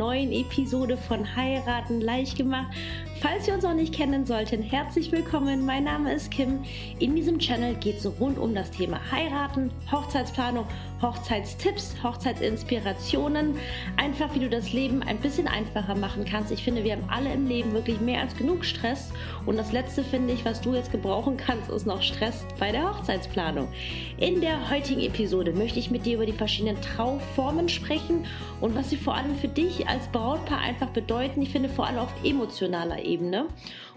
neuen 0.00 0.32
Episode 0.32 0.96
von 0.96 1.36
Heiraten 1.36 2.00
leicht 2.00 2.38
gemacht. 2.38 2.74
Falls 3.20 3.46
wir 3.46 3.52
uns 3.52 3.64
noch 3.64 3.74
nicht 3.74 3.94
kennen 3.94 4.24
sollten, 4.24 4.62
herzlich 4.62 5.12
willkommen. 5.12 5.66
Mein 5.66 5.84
Name 5.84 6.14
ist 6.14 6.30
Kim. 6.30 6.62
In 7.00 7.14
diesem 7.14 7.38
Channel 7.38 7.74
geht 7.74 7.98
es 7.98 8.10
rund 8.18 8.38
um 8.38 8.54
das 8.54 8.70
Thema 8.70 8.98
Heiraten, 9.12 9.70
Hochzeitsplanung, 9.92 10.64
Hochzeitstipps, 11.02 12.02
Hochzeitsinspirationen. 12.02 13.56
Einfach, 13.98 14.34
wie 14.34 14.38
du 14.38 14.48
das 14.48 14.72
Leben 14.72 15.02
ein 15.02 15.18
bisschen 15.18 15.48
einfacher 15.48 15.96
machen 15.96 16.24
kannst. 16.24 16.50
Ich 16.50 16.64
finde, 16.64 16.82
wir 16.82 16.92
haben 16.92 17.10
alle 17.10 17.30
im 17.30 17.46
Leben 17.46 17.74
wirklich 17.74 18.00
mehr 18.00 18.22
als 18.22 18.34
genug 18.34 18.64
Stress. 18.64 19.12
Und 19.44 19.58
das 19.58 19.70
Letzte, 19.70 20.02
finde 20.02 20.32
ich, 20.32 20.46
was 20.46 20.62
du 20.62 20.74
jetzt 20.74 20.90
gebrauchen 20.90 21.36
kannst, 21.36 21.70
ist 21.70 21.86
noch 21.86 22.00
Stress 22.00 22.46
bei 22.58 22.72
der 22.72 22.88
Hochzeitsplanung. 22.88 23.68
In 24.16 24.40
der 24.40 24.70
heutigen 24.70 25.02
Episode 25.02 25.52
möchte 25.52 25.78
ich 25.78 25.90
mit 25.90 26.06
dir 26.06 26.14
über 26.14 26.26
die 26.26 26.32
verschiedenen 26.32 26.80
Trauformen 26.80 27.68
sprechen 27.68 28.24
und 28.62 28.74
was 28.74 28.88
sie 28.88 28.96
vor 28.96 29.14
allem 29.14 29.36
für 29.36 29.48
dich 29.48 29.86
als 29.86 30.08
Brautpaar 30.08 30.60
einfach 30.60 30.88
bedeuten. 30.88 31.42
Ich 31.42 31.50
finde 31.50 31.68
vor 31.68 31.86
allem 31.86 31.98
auf 31.98 32.14
emotionaler 32.24 32.98
Ebene. 32.98 33.09
Ebene. 33.10 33.46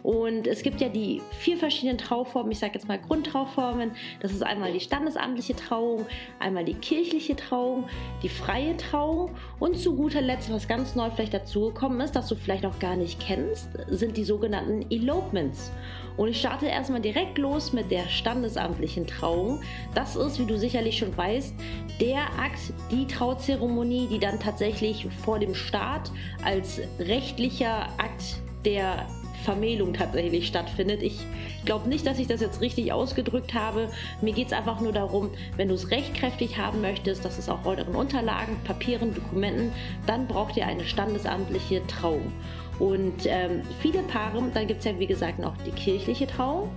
Und 0.03 0.47
es 0.47 0.63
gibt 0.63 0.81
ja 0.81 0.89
die 0.89 1.21
vier 1.39 1.57
verschiedenen 1.57 1.97
Trauformen, 1.97 2.51
ich 2.51 2.59
sage 2.59 2.73
jetzt 2.73 2.87
mal 2.87 2.99
Grundtrauformen. 2.99 3.91
Das 4.19 4.33
ist 4.33 4.43
einmal 4.43 4.73
die 4.73 4.81
standesamtliche 4.81 5.55
Trauung, 5.55 6.05
einmal 6.39 6.65
die 6.65 6.73
kirchliche 6.73 7.37
Trauung, 7.37 7.85
die 8.21 8.27
freie 8.29 8.75
Trauung 8.75 9.31
und 9.59 9.77
zu 9.77 9.95
guter 9.95 10.21
Letzt, 10.21 10.51
was 10.51 10.67
ganz 10.67 10.95
neu 10.95 11.09
vielleicht 11.09 11.33
dazugekommen 11.33 12.01
ist, 12.01 12.17
das 12.17 12.27
du 12.27 12.35
vielleicht 12.35 12.63
noch 12.63 12.79
gar 12.79 12.97
nicht 12.97 13.19
kennst, 13.21 13.69
sind 13.87 14.17
die 14.17 14.25
sogenannten 14.25 14.85
Elopements. 14.91 15.71
Und 16.17 16.27
ich 16.27 16.39
starte 16.39 16.67
erstmal 16.67 17.01
direkt 17.01 17.37
los 17.37 17.73
mit 17.73 17.89
der 17.89 18.07
standesamtlichen 18.07 19.07
Trauung. 19.07 19.61
Das 19.95 20.15
ist, 20.15 20.39
wie 20.39 20.45
du 20.45 20.57
sicherlich 20.59 20.97
schon 20.97 21.15
weißt, 21.15 21.55
der 21.99 22.21
Akt, 22.39 22.73
die 22.91 23.07
Trauzeremonie, 23.07 24.07
die 24.07 24.19
dann 24.19 24.39
tatsächlich 24.39 25.07
vor 25.23 25.39
dem 25.39 25.55
Start 25.55 26.11
als 26.43 26.81
rechtlicher 26.99 27.87
Akt 27.97 28.42
der 28.65 29.05
Vermählung 29.43 29.93
tatsächlich 29.93 30.47
stattfindet. 30.47 31.03
Ich 31.03 31.19
glaube 31.65 31.89
nicht, 31.89 32.07
dass 32.07 32.17
ich 32.17 32.27
das 32.27 32.41
jetzt 32.41 32.61
richtig 32.61 32.93
ausgedrückt 32.93 33.53
habe. 33.53 33.89
Mir 34.21 34.33
geht 34.33 34.47
es 34.47 34.53
einfach 34.53 34.79
nur 34.79 34.93
darum, 34.93 35.29
wenn 35.57 35.67
du 35.67 35.75
es 35.75 35.91
rechtkräftig 35.91 36.57
haben 36.57 36.81
möchtest, 36.81 37.25
das 37.25 37.37
ist 37.37 37.49
auch 37.49 37.65
euren 37.65 37.93
Unterlagen, 37.93 38.55
Papieren, 38.63 39.13
Dokumenten, 39.13 39.71
dann 40.07 40.27
braucht 40.27 40.57
ihr 40.57 40.65
eine 40.65 40.85
standesamtliche 40.85 41.85
Trauung. 41.87 42.31
Und 42.79 43.25
ähm, 43.25 43.61
viele 43.81 44.01
Paare, 44.03 44.41
dann 44.53 44.67
gibt 44.67 44.79
es 44.79 44.85
ja 44.85 44.97
wie 44.97 45.07
gesagt 45.07 45.39
noch 45.39 45.55
die 45.57 45.71
kirchliche 45.71 46.25
Trauung 46.25 46.69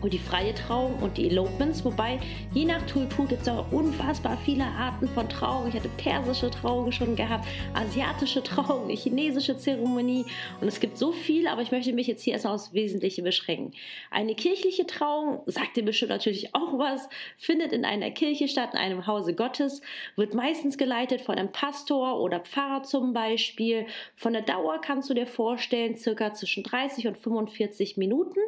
und 0.00 0.12
die 0.12 0.18
freie 0.18 0.54
Trauung 0.54 0.96
und 1.00 1.16
die 1.16 1.28
Elopements. 1.28 1.84
Wobei 1.84 2.18
je 2.54 2.64
nach 2.64 2.80
Kultur 2.92 3.26
gibt 3.26 3.42
es 3.42 3.48
auch 3.48 3.70
unfassbar 3.72 4.36
viele 4.44 4.64
Arten 4.64 5.08
von 5.08 5.28
Trauung. 5.28 5.68
Ich 5.68 5.74
hatte 5.74 5.88
persische 5.96 6.50
Trauung 6.50 6.90
schon 6.92 7.16
gehabt, 7.16 7.46
asiatische 7.74 8.42
Trauung, 8.42 8.84
eine 8.84 8.94
chinesische 8.94 9.56
Zeremonie 9.56 10.24
und 10.60 10.68
es 10.68 10.80
gibt 10.80 10.98
so 10.98 11.12
viel, 11.12 11.46
aber 11.46 11.62
ich 11.62 11.70
möchte 11.70 11.92
mich 11.92 12.06
jetzt 12.06 12.22
hier 12.22 12.34
erstmal 12.34 12.54
aufs 12.54 12.72
Wesentliche 12.72 13.22
beschränken. 13.22 13.72
Eine 14.10 14.34
kirchliche 14.34 14.86
Trauung, 14.86 15.42
sagt 15.46 15.76
dir 15.76 15.84
bestimmt 15.84 16.10
natürlich 16.10 16.54
auch 16.54 16.78
was, 16.78 17.08
findet 17.38 17.72
in 17.72 17.84
einer 17.84 18.10
Kirche 18.10 18.48
statt, 18.48 18.70
in 18.72 18.78
einem 18.78 19.06
Hause 19.06 19.34
Gottes, 19.34 19.80
wird 20.16 20.34
meistens 20.34 20.78
geleitet 20.78 21.20
von 21.20 21.36
einem 21.36 21.52
Pastor 21.52 22.20
oder 22.20 22.40
Pfarrer 22.40 22.82
zum 22.82 23.12
Beispiel. 23.12 23.86
Von 24.16 24.32
der 24.32 24.42
Dauer 24.42 24.80
kannst 24.80 25.10
du 25.10 25.14
dir 25.14 25.26
vorstellen, 25.26 25.96
circa 25.96 26.32
zwischen 26.34 26.62
30 26.62 27.06
und 27.06 27.18
45 27.18 27.96
Minuten. 27.96 28.40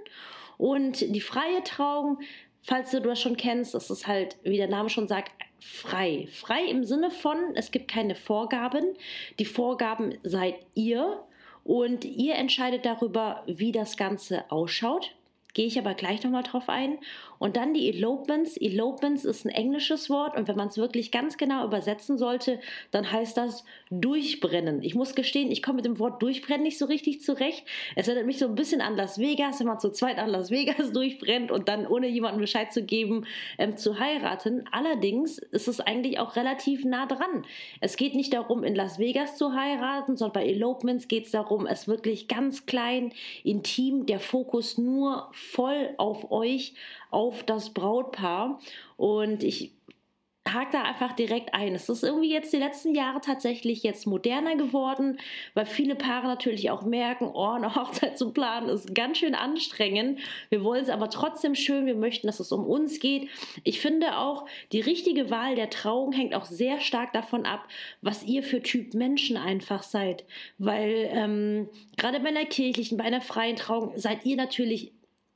Und 0.62 1.00
die 1.12 1.20
freie 1.20 1.64
Trauung, 1.64 2.20
falls 2.62 2.92
du 2.92 3.00
das 3.00 3.20
schon 3.20 3.36
kennst, 3.36 3.74
das 3.74 3.90
ist 3.90 4.06
halt, 4.06 4.36
wie 4.44 4.58
der 4.58 4.68
Name 4.68 4.90
schon 4.90 5.08
sagt, 5.08 5.32
frei. 5.58 6.28
Frei 6.30 6.64
im 6.66 6.84
Sinne 6.84 7.10
von, 7.10 7.36
es 7.56 7.72
gibt 7.72 7.90
keine 7.90 8.14
Vorgaben. 8.14 8.94
Die 9.40 9.44
Vorgaben 9.44 10.16
seid 10.22 10.54
ihr 10.74 11.20
und 11.64 12.04
ihr 12.04 12.36
entscheidet 12.36 12.86
darüber, 12.86 13.42
wie 13.48 13.72
das 13.72 13.96
Ganze 13.96 14.48
ausschaut. 14.52 15.16
Gehe 15.54 15.66
ich 15.66 15.78
aber 15.78 15.94
gleich 15.94 16.22
nochmal 16.22 16.44
drauf 16.44 16.68
ein. 16.68 16.98
Und 17.38 17.56
dann 17.56 17.74
die 17.74 17.88
Elopements. 17.88 18.56
Elopements 18.56 19.24
ist 19.24 19.44
ein 19.44 19.48
englisches 19.48 20.08
Wort 20.08 20.36
und 20.36 20.46
wenn 20.46 20.56
man 20.56 20.68
es 20.68 20.78
wirklich 20.78 21.10
ganz 21.10 21.36
genau 21.36 21.64
übersetzen 21.66 22.16
sollte, 22.16 22.60
dann 22.92 23.10
heißt 23.10 23.36
das 23.36 23.64
durchbrennen. 23.90 24.80
Ich 24.82 24.94
muss 24.94 25.16
gestehen, 25.16 25.50
ich 25.50 25.60
komme 25.60 25.76
mit 25.76 25.84
dem 25.84 25.98
Wort 25.98 26.22
durchbrennen 26.22 26.62
nicht 26.62 26.78
so 26.78 26.86
richtig 26.86 27.20
zurecht. 27.20 27.64
Es 27.96 28.06
erinnert 28.06 28.26
mich 28.26 28.38
so 28.38 28.46
ein 28.46 28.54
bisschen 28.54 28.80
an 28.80 28.96
Las 28.96 29.18
Vegas, 29.18 29.58
wenn 29.58 29.66
man 29.66 29.80
zu 29.80 29.90
zweit 29.90 30.18
an 30.18 30.30
Las 30.30 30.52
Vegas 30.52 30.92
durchbrennt 30.92 31.50
und 31.50 31.68
dann 31.68 31.86
ohne 31.86 32.06
jemandem 32.06 32.40
Bescheid 32.40 32.72
zu 32.72 32.84
geben 32.84 33.26
ähm, 33.58 33.76
zu 33.76 33.98
heiraten. 33.98 34.64
Allerdings 34.70 35.38
ist 35.38 35.66
es 35.66 35.80
eigentlich 35.80 36.20
auch 36.20 36.36
relativ 36.36 36.84
nah 36.84 37.06
dran. 37.06 37.44
Es 37.80 37.96
geht 37.96 38.14
nicht 38.14 38.32
darum, 38.32 38.62
in 38.62 38.76
Las 38.76 39.00
Vegas 39.00 39.36
zu 39.36 39.52
heiraten, 39.52 40.16
sondern 40.16 40.44
bei 40.44 40.46
Elopements 40.48 41.08
geht 41.08 41.26
es 41.26 41.32
darum, 41.32 41.66
es 41.66 41.88
wirklich 41.88 42.28
ganz 42.28 42.66
klein, 42.66 43.12
intim, 43.42 44.06
der 44.06 44.20
Fokus 44.20 44.78
nur 44.78 45.32
voll 45.50 45.94
auf 45.98 46.30
euch, 46.30 46.74
auf 47.10 47.42
das 47.44 47.70
Brautpaar. 47.70 48.60
Und 48.96 49.42
ich 49.42 49.72
hake 50.48 50.72
da 50.72 50.82
einfach 50.82 51.12
direkt 51.12 51.54
ein. 51.54 51.74
Es 51.74 51.88
ist 51.88 52.02
irgendwie 52.02 52.32
jetzt 52.32 52.52
die 52.52 52.58
letzten 52.58 52.94
Jahre 52.94 53.20
tatsächlich 53.20 53.82
jetzt 53.82 54.06
moderner 54.06 54.56
geworden, 54.56 55.18
weil 55.54 55.66
viele 55.66 55.94
Paare 55.94 56.26
natürlich 56.26 56.70
auch 56.70 56.82
merken, 56.82 57.30
oh, 57.32 57.50
eine 57.50 57.74
Hochzeit 57.76 58.18
zu 58.18 58.32
planen 58.32 58.68
ist 58.68 58.94
ganz 58.94 59.18
schön 59.18 59.34
anstrengend. 59.34 60.18
Wir 60.50 60.64
wollen 60.64 60.82
es 60.82 60.88
aber 60.88 61.10
trotzdem 61.10 61.54
schön. 61.54 61.86
Wir 61.86 61.94
möchten, 61.94 62.26
dass 62.26 62.40
es 62.40 62.50
um 62.50 62.66
uns 62.66 62.98
geht. 62.98 63.28
Ich 63.64 63.80
finde 63.80 64.18
auch, 64.18 64.46
die 64.72 64.80
richtige 64.80 65.30
Wahl 65.30 65.54
der 65.54 65.70
Trauung 65.70 66.12
hängt 66.12 66.34
auch 66.34 66.44
sehr 66.44 66.80
stark 66.80 67.12
davon 67.12 67.46
ab, 67.46 67.68
was 68.00 68.24
ihr 68.24 68.42
für 68.42 68.62
Typ 68.62 68.94
Menschen 68.94 69.36
einfach 69.36 69.82
seid. 69.82 70.24
Weil 70.58 71.08
ähm, 71.12 71.68
gerade 71.96 72.20
bei 72.20 72.28
einer 72.28 72.46
kirchlichen, 72.46 72.98
bei 72.98 73.04
einer 73.04 73.20
freien 73.20 73.56
Trauung 73.56 73.92
seid 73.96 74.24
ihr 74.24 74.36
natürlich 74.36 74.92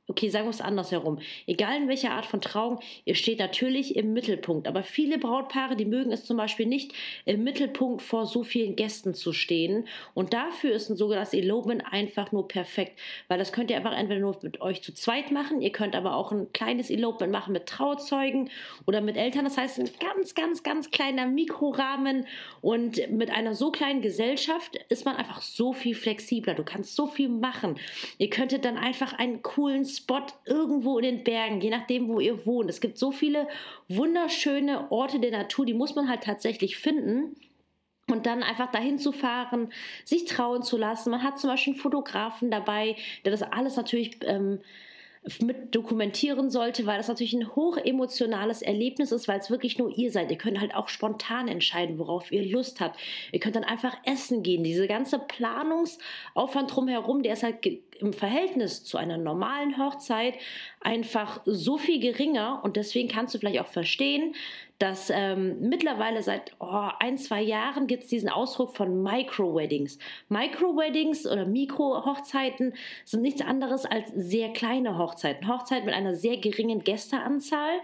okay, 0.07 0.29
sagen 0.29 0.45
wir 0.45 0.51
es 0.51 0.61
andersherum. 0.61 1.19
Egal 1.47 1.75
in 1.77 1.87
welcher 1.87 2.11
Art 2.11 2.25
von 2.25 2.39
Trauung, 2.39 2.79
ihr 3.03 3.15
steht 3.15 3.39
natürlich 3.39 3.95
im 3.95 4.13
Mittelpunkt. 4.13 4.67
Aber 4.67 4.83
viele 4.83 5.17
Brautpaare, 5.17 5.75
die 5.75 5.85
mögen 5.85 6.11
es 6.11 6.23
zum 6.23 6.37
Beispiel 6.37 6.65
nicht, 6.65 6.93
im 7.25 7.43
Mittelpunkt 7.43 8.01
vor 8.01 8.25
so 8.25 8.43
vielen 8.43 8.75
Gästen 8.75 9.13
zu 9.13 9.33
stehen. 9.33 9.87
Und 10.13 10.33
dafür 10.33 10.71
ist 10.71 10.89
ein 10.89 10.95
sogenanntes 10.95 11.33
Elopement 11.33 11.83
einfach 11.91 12.31
nur 12.31 12.47
perfekt. 12.47 12.97
Weil 13.27 13.37
das 13.37 13.51
könnt 13.51 13.69
ihr 13.69 13.77
einfach 13.77 13.97
entweder 13.97 14.21
nur 14.21 14.37
mit 14.41 14.61
euch 14.61 14.81
zu 14.81 14.93
zweit 14.93 15.31
machen, 15.31 15.61
ihr 15.61 15.71
könnt 15.71 15.95
aber 15.95 16.15
auch 16.15 16.31
ein 16.31 16.51
kleines 16.53 16.89
Elopement 16.89 17.31
machen 17.31 17.53
mit 17.53 17.65
Trauzeugen 17.65 18.49
oder 18.85 19.01
mit 19.01 19.17
Eltern. 19.17 19.43
Das 19.43 19.57
heißt, 19.57 19.79
ein 19.79 19.89
ganz, 19.99 20.35
ganz, 20.35 20.63
ganz 20.63 20.89
kleiner 20.91 21.25
Mikrorahmen. 21.25 22.25
Und 22.61 23.09
mit 23.11 23.29
einer 23.29 23.55
so 23.55 23.71
kleinen 23.71 24.01
Gesellschaft 24.01 24.77
ist 24.87 25.05
man 25.05 25.17
einfach 25.17 25.41
so 25.41 25.73
viel 25.73 25.95
flexibler. 25.95 26.53
Du 26.53 26.63
kannst 26.63 26.95
so 26.95 27.07
viel 27.07 27.27
machen. 27.27 27.75
Ihr 28.17 28.29
könntet 28.29 28.63
dann 28.63 28.77
einfach 28.77 29.13
einen 29.13 29.41
coolen 29.41 29.85
Spot 29.97 30.25
irgendwo 30.45 30.97
in 30.99 31.03
den 31.03 31.23
Bergen, 31.23 31.59
je 31.61 31.69
nachdem, 31.69 32.07
wo 32.07 32.19
ihr 32.19 32.45
wohnt. 32.45 32.69
Es 32.69 32.81
gibt 32.81 32.97
so 32.97 33.11
viele 33.11 33.47
wunderschöne 33.89 34.91
Orte 34.91 35.19
der 35.19 35.31
Natur, 35.31 35.65
die 35.65 35.73
muss 35.73 35.95
man 35.95 36.09
halt 36.09 36.23
tatsächlich 36.23 36.77
finden. 36.77 37.35
Und 38.09 38.25
dann 38.25 38.41
einfach 38.41 38.71
dahin 38.71 38.99
zu 38.99 39.11
fahren, 39.11 39.73
sich 40.05 40.23
trauen 40.23 40.63
zu 40.63 40.77
lassen. 40.77 41.09
Man 41.09 41.23
hat 41.23 41.39
zum 41.39 41.49
Beispiel 41.49 41.73
einen 41.73 41.81
Fotografen 41.81 42.49
dabei, 42.49 42.95
der 43.25 43.33
das 43.33 43.43
alles 43.43 43.75
natürlich 43.75 44.19
ähm, 44.21 44.59
mit 45.41 45.75
dokumentieren 45.75 46.49
sollte, 46.49 46.85
weil 46.85 46.97
das 46.97 47.07
natürlich 47.07 47.33
ein 47.33 47.55
hochemotionales 47.55 48.61
Erlebnis 48.61 49.11
ist, 49.11 49.27
weil 49.27 49.39
es 49.39 49.49
wirklich 49.49 49.77
nur 49.77 49.95
ihr 49.95 50.11
seid. 50.11 50.31
Ihr 50.31 50.37
könnt 50.37 50.59
halt 50.59 50.73
auch 50.73 50.87
spontan 50.87 51.47
entscheiden, 51.47 51.99
worauf 51.99 52.31
ihr 52.31 52.45
Lust 52.45 52.79
habt. 52.79 52.97
Ihr 53.31 53.39
könnt 53.39 53.55
dann 53.55 53.63
einfach 53.63 53.95
essen 54.05 54.43
gehen. 54.43 54.63
Diese 54.63 54.87
ganze 54.87 55.19
Planungsaufwand 55.19 56.73
drumherum, 56.73 57.23
der 57.23 57.33
ist 57.33 57.43
halt 57.43 57.61
im 57.99 58.13
Verhältnis 58.13 58.83
zu 58.83 58.97
einer 58.97 59.17
normalen 59.17 59.77
Hochzeit 59.77 60.35
einfach 60.81 61.41
so 61.45 61.77
viel 61.77 61.99
geringer 61.99 62.61
und 62.63 62.75
deswegen 62.75 63.07
kannst 63.07 63.35
du 63.35 63.39
vielleicht 63.39 63.61
auch 63.61 63.67
verstehen, 63.67 64.35
dass 64.79 65.09
ähm, 65.09 65.57
mittlerweile 65.61 66.21
seit 66.21 66.51
oh, 66.59 66.89
ein, 66.99 67.17
zwei 67.17 67.41
Jahren 67.41 67.87
gibt 67.87 68.03
es 68.03 68.09
diesen 68.09 68.29
Ausdruck 68.29 68.75
von 68.75 69.01
Micro-Weddings. 69.01 69.97
Micro-Weddings 70.29 71.25
oder 71.25 71.45
Mikro-Hochzeiten 71.45 72.73
sind 73.03 73.23
nichts 73.23 73.41
anderes 73.41 73.85
als 73.85 74.09
sehr 74.15 74.49
kleine 74.53 74.99
Hochzeiten. 74.99 75.47
Hochzeiten 75.47 75.85
mit 75.85 75.95
einer 75.95 76.13
sehr 76.13 76.37
geringen 76.37 76.83
Gästeanzahl, 76.83 77.79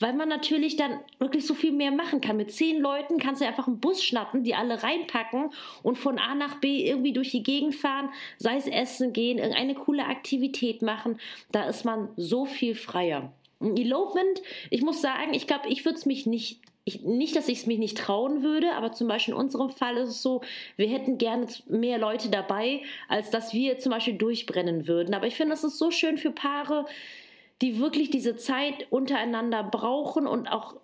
weil 0.00 0.14
man 0.14 0.30
natürlich 0.30 0.76
dann 0.76 1.00
wirklich 1.18 1.46
so 1.46 1.52
viel 1.52 1.72
mehr 1.72 1.90
machen 1.90 2.22
kann. 2.22 2.38
Mit 2.38 2.50
zehn 2.50 2.80
Leuten 2.80 3.18
kannst 3.18 3.42
du 3.42 3.46
einfach 3.46 3.66
einen 3.66 3.80
Bus 3.80 4.02
schnappen, 4.02 4.42
die 4.42 4.54
alle 4.54 4.82
reinpacken 4.82 5.50
und 5.82 5.98
von 5.98 6.18
A 6.18 6.34
nach 6.34 6.60
B 6.60 6.88
irgendwie 6.88 7.12
durch 7.12 7.30
die 7.30 7.42
Gegend 7.42 7.74
fahren, 7.74 8.08
sei 8.38 8.56
es 8.56 8.66
essen 8.66 9.12
gehen, 9.12 9.38
irgendeine 9.58 9.84
coole 9.84 10.04
Aktivität 10.06 10.82
machen. 10.82 11.18
Da 11.52 11.64
ist 11.64 11.84
man 11.84 12.08
so 12.16 12.44
viel 12.44 12.74
freier. 12.74 13.32
Elopement, 13.60 14.40
ich 14.70 14.82
muss 14.82 15.02
sagen, 15.02 15.34
ich 15.34 15.46
glaube, 15.46 15.68
ich 15.68 15.84
würde 15.84 15.98
es 15.98 16.06
mich 16.06 16.26
nicht 16.26 16.60
ich, 16.88 17.02
nicht, 17.02 17.36
dass 17.36 17.48
ich 17.48 17.58
es 17.58 17.66
mich 17.66 17.78
nicht 17.78 17.98
trauen 17.98 18.42
würde, 18.42 18.72
aber 18.72 18.92
zum 18.92 19.08
Beispiel 19.08 19.34
in 19.34 19.40
unserem 19.40 19.68
Fall 19.68 19.98
ist 19.98 20.08
es 20.08 20.22
so, 20.22 20.40
wir 20.76 20.88
hätten 20.88 21.18
gerne 21.18 21.46
mehr 21.66 21.98
Leute 21.98 22.30
dabei, 22.30 22.80
als 23.08 23.30
dass 23.30 23.52
wir 23.52 23.78
zum 23.78 23.90
Beispiel 23.90 24.14
durchbrennen 24.14 24.88
würden. 24.88 25.14
Aber 25.14 25.26
ich 25.26 25.34
finde, 25.34 25.52
es 25.52 25.64
ist 25.64 25.76
so 25.76 25.90
schön 25.90 26.16
für 26.16 26.30
Paare, 26.30 26.86
die 27.60 27.78
wirklich 27.78 28.08
diese 28.08 28.36
Zeit 28.36 28.86
untereinander 28.90 29.62
brauchen 29.62 30.26
und 30.26 30.48
auch 30.48 30.76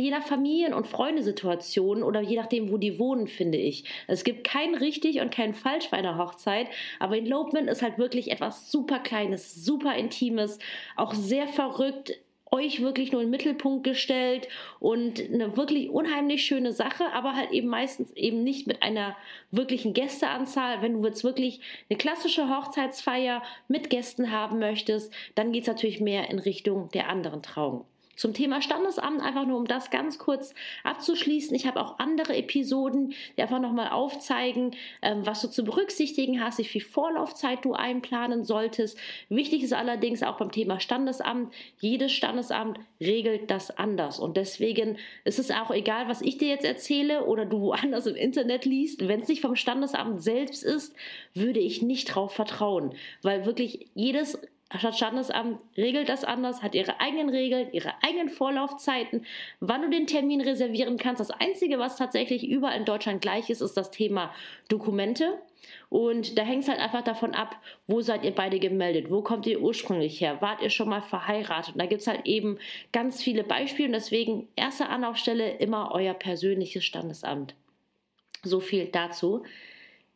je 0.00 0.10
nach 0.10 0.26
Familien- 0.26 0.74
und 0.74 0.86
Freundesituation 0.86 2.02
oder 2.02 2.20
je 2.20 2.36
nachdem, 2.36 2.70
wo 2.70 2.78
die 2.78 2.98
wohnen, 2.98 3.26
finde 3.26 3.58
ich. 3.58 3.84
Es 4.06 4.24
gibt 4.24 4.44
kein 4.44 4.74
richtig 4.74 5.20
und 5.20 5.30
kein 5.30 5.54
falsch 5.54 5.90
bei 5.90 5.96
einer 5.96 6.18
Hochzeit, 6.18 6.68
aber 6.98 7.16
Elopement 7.16 7.68
ist 7.68 7.82
halt 7.82 7.98
wirklich 7.98 8.30
etwas 8.30 8.70
super 8.70 8.98
Kleines, 8.98 9.64
super 9.64 9.94
Intimes, 9.96 10.58
auch 10.96 11.14
sehr 11.14 11.48
verrückt, 11.48 12.18
euch 12.50 12.80
wirklich 12.80 13.12
nur 13.12 13.20
in 13.20 13.26
den 13.26 13.30
Mittelpunkt 13.30 13.84
gestellt 13.84 14.48
und 14.80 15.20
eine 15.20 15.56
wirklich 15.56 15.90
unheimlich 15.90 16.44
schöne 16.44 16.72
Sache, 16.72 17.12
aber 17.12 17.34
halt 17.34 17.50
eben 17.50 17.68
meistens 17.68 18.12
eben 18.12 18.42
nicht 18.42 18.66
mit 18.66 18.82
einer 18.82 19.16
wirklichen 19.50 19.92
Gästeanzahl. 19.92 20.82
Wenn 20.82 20.94
du 20.94 21.06
jetzt 21.06 21.24
wirklich 21.24 21.60
eine 21.90 21.98
klassische 21.98 22.48
Hochzeitsfeier 22.48 23.42
mit 23.68 23.90
Gästen 23.90 24.30
haben 24.30 24.58
möchtest, 24.58 25.12
dann 25.34 25.52
geht 25.52 25.62
es 25.62 25.68
natürlich 25.68 26.00
mehr 26.00 26.30
in 26.30 26.38
Richtung 26.38 26.88
der 26.94 27.08
anderen 27.08 27.42
Trauung. 27.42 27.84
Zum 28.18 28.34
Thema 28.34 28.60
Standesamt, 28.60 29.22
einfach 29.22 29.46
nur 29.46 29.58
um 29.58 29.66
das 29.66 29.90
ganz 29.90 30.18
kurz 30.18 30.52
abzuschließen. 30.82 31.54
Ich 31.54 31.68
habe 31.68 31.80
auch 31.80 32.00
andere 32.00 32.36
Episoden, 32.36 33.14
die 33.36 33.42
einfach 33.42 33.60
nochmal 33.60 33.90
aufzeigen, 33.90 34.74
ähm, 35.02 35.24
was 35.24 35.40
du 35.40 35.48
zu 35.48 35.62
berücksichtigen 35.62 36.42
hast, 36.42 36.58
wie 36.58 36.64
viel 36.64 36.80
Vorlaufzeit 36.80 37.64
du 37.64 37.74
einplanen 37.74 38.44
solltest. 38.44 38.98
Wichtig 39.28 39.62
ist 39.62 39.72
allerdings 39.72 40.24
auch 40.24 40.36
beim 40.36 40.50
Thema 40.50 40.80
Standesamt, 40.80 41.54
jedes 41.78 42.10
Standesamt 42.10 42.80
regelt 43.00 43.52
das 43.52 43.70
anders. 43.70 44.18
Und 44.18 44.36
deswegen 44.36 44.98
ist 45.24 45.38
es 45.38 45.52
auch 45.52 45.70
egal, 45.70 46.08
was 46.08 46.20
ich 46.20 46.38
dir 46.38 46.48
jetzt 46.48 46.64
erzähle 46.64 47.24
oder 47.24 47.44
du 47.44 47.60
woanders 47.60 48.06
im 48.06 48.16
Internet 48.16 48.64
liest. 48.64 49.06
Wenn 49.06 49.20
es 49.20 49.28
nicht 49.28 49.42
vom 49.42 49.54
Standesamt 49.54 50.20
selbst 50.20 50.64
ist, 50.64 50.92
würde 51.34 51.60
ich 51.60 51.82
nicht 51.82 52.08
darauf 52.08 52.32
vertrauen, 52.32 52.94
weil 53.22 53.46
wirklich 53.46 53.86
jedes 53.94 54.40
Standesamt 54.92 55.60
regelt 55.76 56.10
das 56.10 56.24
anders, 56.24 56.62
hat 56.62 56.74
ihre 56.74 57.00
eigenen 57.00 57.30
Regeln, 57.30 57.72
ihre 57.72 57.94
eigenen 58.02 58.28
Vorlaufzeiten, 58.28 59.24
wann 59.60 59.82
du 59.82 59.88
den 59.88 60.06
Termin 60.06 60.42
reservieren 60.42 60.98
kannst. 60.98 61.20
Das 61.20 61.30
Einzige, 61.30 61.78
was 61.78 61.96
tatsächlich 61.96 62.46
überall 62.46 62.76
in 62.76 62.84
Deutschland 62.84 63.22
gleich 63.22 63.48
ist, 63.48 63.62
ist 63.62 63.78
das 63.78 63.90
Thema 63.90 64.34
Dokumente. 64.68 65.38
Und 65.88 66.36
da 66.36 66.42
hängt 66.42 66.64
es 66.64 66.68
halt 66.68 66.80
einfach 66.80 67.02
davon 67.02 67.34
ab, 67.34 67.56
wo 67.86 68.02
seid 68.02 68.24
ihr 68.24 68.34
beide 68.34 68.58
gemeldet, 68.58 69.10
wo 69.10 69.22
kommt 69.22 69.46
ihr 69.46 69.60
ursprünglich 69.60 70.20
her, 70.20 70.40
wart 70.42 70.60
ihr 70.60 70.70
schon 70.70 70.88
mal 70.88 71.02
verheiratet. 71.02 71.74
Und 71.74 71.80
da 71.80 71.86
gibt 71.86 72.02
es 72.02 72.06
halt 72.06 72.26
eben 72.26 72.58
ganz 72.92 73.22
viele 73.22 73.44
Beispiele 73.44 73.88
und 73.88 73.94
deswegen 73.94 74.48
erste 74.54 74.88
Anlaufstelle 74.88 75.56
immer 75.56 75.92
euer 75.92 76.14
persönliches 76.14 76.84
Standesamt. 76.84 77.54
So 78.42 78.60
viel 78.60 78.86
dazu. 78.86 79.44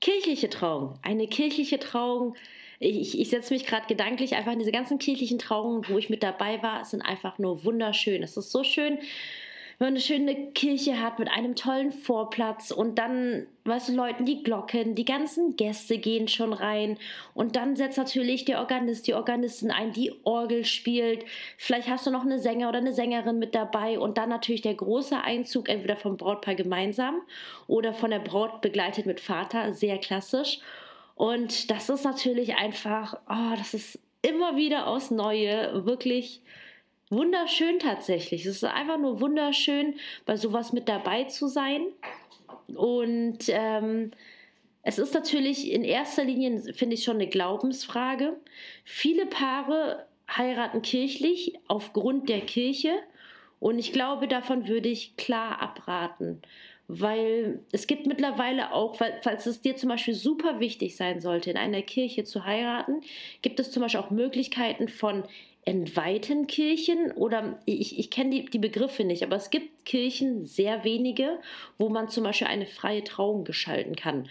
Kirchliche 0.01 0.51
Trauung. 0.51 0.99
Eine 1.03 1.27
kirchliche 1.27 1.79
Trauung 1.79 2.35
ich, 2.83 3.19
ich 3.19 3.31
setze 3.31 3.55
mich 3.55 3.67
gerade 3.67 3.87
gedanklich 3.87 4.35
einfach 4.35 4.53
in 4.53 4.59
diese 4.59 4.73
ganzen 4.73 4.99
kirchlichen 4.99 5.39
Trauungen, 5.39 5.89
wo 5.89 5.99
ich 5.99 6.11
mit 6.11 6.23
dabei 6.23 6.63
war, 6.63 6.85
sind 6.85 7.03
einfach 7.03 7.39
nur 7.39 7.65
wunderschön. 7.65 8.23
Es 8.23 8.37
ist 8.37 8.51
so 8.51 8.65
schön, 8.65 8.99
wenn 9.79 9.87
man 9.87 9.95
eine 9.95 10.01
schöne 10.01 10.53
Kirche 10.53 11.01
hat 11.01 11.19
mit 11.19 11.29
einem 11.29 11.57
tollen 11.57 11.91
Vorplatz 11.91 12.71
und 12.71 12.99
dann, 12.99 13.47
weißt 13.65 13.89
du, 13.89 13.95
Leuten 13.95 14.25
die 14.25 14.43
Glocken, 14.43 14.95
die 14.95 15.05
ganzen 15.05 15.57
Gäste 15.57 15.99
gehen 15.99 16.29
schon 16.29 16.53
rein 16.53 16.99
und 17.35 17.57
dann 17.57 17.75
setzt 17.75 17.99
natürlich 17.99 18.45
der 18.45 18.59
Organist, 18.61 19.07
die 19.07 19.15
Organistin 19.15 19.71
ein, 19.71 19.93
die 19.93 20.13
Orgel 20.25 20.65
spielt. 20.65 21.25
Vielleicht 21.57 21.89
hast 21.89 22.07
du 22.07 22.11
noch 22.11 22.23
eine 22.25 22.39
Sänger 22.39 22.69
oder 22.69 22.79
eine 22.79 22.93
Sängerin 22.93 23.39
mit 23.39 23.55
dabei 23.55 23.99
und 23.99 24.19
dann 24.19 24.29
natürlich 24.29 24.63
der 24.63 24.75
große 24.75 25.21
Einzug, 25.21 25.69
entweder 25.69 25.97
vom 25.97 26.17
Brautpaar 26.17 26.55
gemeinsam 26.55 27.21
oder 27.67 27.93
von 27.93 28.11
der 28.11 28.21
Braut 28.21 28.61
begleitet 28.61 29.07
mit 29.07 29.21
Vater, 29.21 29.73
sehr 29.73 29.99
klassisch. 29.99 30.61
Und 31.23 31.71
das 31.71 31.89
ist 31.89 32.03
natürlich 32.03 32.57
einfach, 32.57 33.15
oh, 33.31 33.55
das 33.57 33.75
ist 33.75 34.01
immer 34.23 34.57
wieder 34.57 34.89
aufs 34.89 35.13
Neue 35.13 35.87
wirklich 35.87 36.43
wunderschön 37.11 37.79
tatsächlich. 37.79 38.45
Es 38.45 38.57
ist 38.57 38.65
einfach 38.65 38.99
nur 38.99 39.21
wunderschön, 39.21 39.95
bei 40.27 40.37
sowas 40.37 40.73
mit 40.73 40.89
dabei 40.89 41.23
zu 41.23 41.47
sein. 41.47 41.83
Und 42.75 43.39
ähm, 43.47 44.11
es 44.83 44.99
ist 44.99 45.15
natürlich 45.15 45.71
in 45.71 45.85
erster 45.85 46.25
Linie, 46.25 46.75
finde 46.75 46.95
ich, 46.95 47.05
schon 47.05 47.19
eine 47.19 47.29
Glaubensfrage. 47.29 48.37
Viele 48.85 49.27
Paare 49.27 50.09
heiraten 50.29 50.83
kirchlich 50.83 51.55
aufgrund 51.69 52.31
der 52.31 52.41
Kirche. 52.41 52.95
Und 53.61 53.79
ich 53.79 53.93
glaube, 53.93 54.27
davon 54.27 54.67
würde 54.67 54.89
ich 54.89 55.17
klar 55.17 55.63
abraten 55.63 56.43
weil 57.01 57.61
es 57.73 57.87
gibt 57.87 58.07
mittlerweile 58.07 58.73
auch, 58.73 58.97
falls 58.97 59.47
es 59.47 59.63
dir 59.63 59.77
zum 59.77 59.89
Beispiel 59.89 60.15
super 60.15 60.61
wichtig 60.61 60.97
sein 60.97 61.21
sollte, 61.21 61.51
in 61.51 61.57
einer 61.57 61.81
Kirche 61.81 62.25
zu 62.25 62.45
heiraten, 62.45 63.01
gibt 63.41 63.59
es 63.61 63.71
zum 63.71 63.83
Beispiel 63.83 64.01
auch 64.01 64.11
Möglichkeiten 64.11 64.89
von 64.89 65.25
entweihten 65.65 66.47
Kirchen 66.49 67.13
oder 67.13 67.61
ich, 67.65 67.99
ich 67.99 68.11
kenne 68.11 68.31
die, 68.31 68.45
die 68.47 68.59
Begriffe 68.59 69.05
nicht, 69.05 69.23
aber 69.23 69.37
es 69.37 69.51
gibt 69.51 69.87
Kirchen, 69.87 70.45
sehr 70.45 70.85
wenige, 70.85 71.39
wo 71.79 71.89
man 71.89 72.09
zum 72.09 72.25
Beispiel 72.25 72.49
eine 72.49 72.67
freie 72.67 73.05
Trauung 73.05 73.45
geschalten 73.45 73.97
kann. 73.97 74.29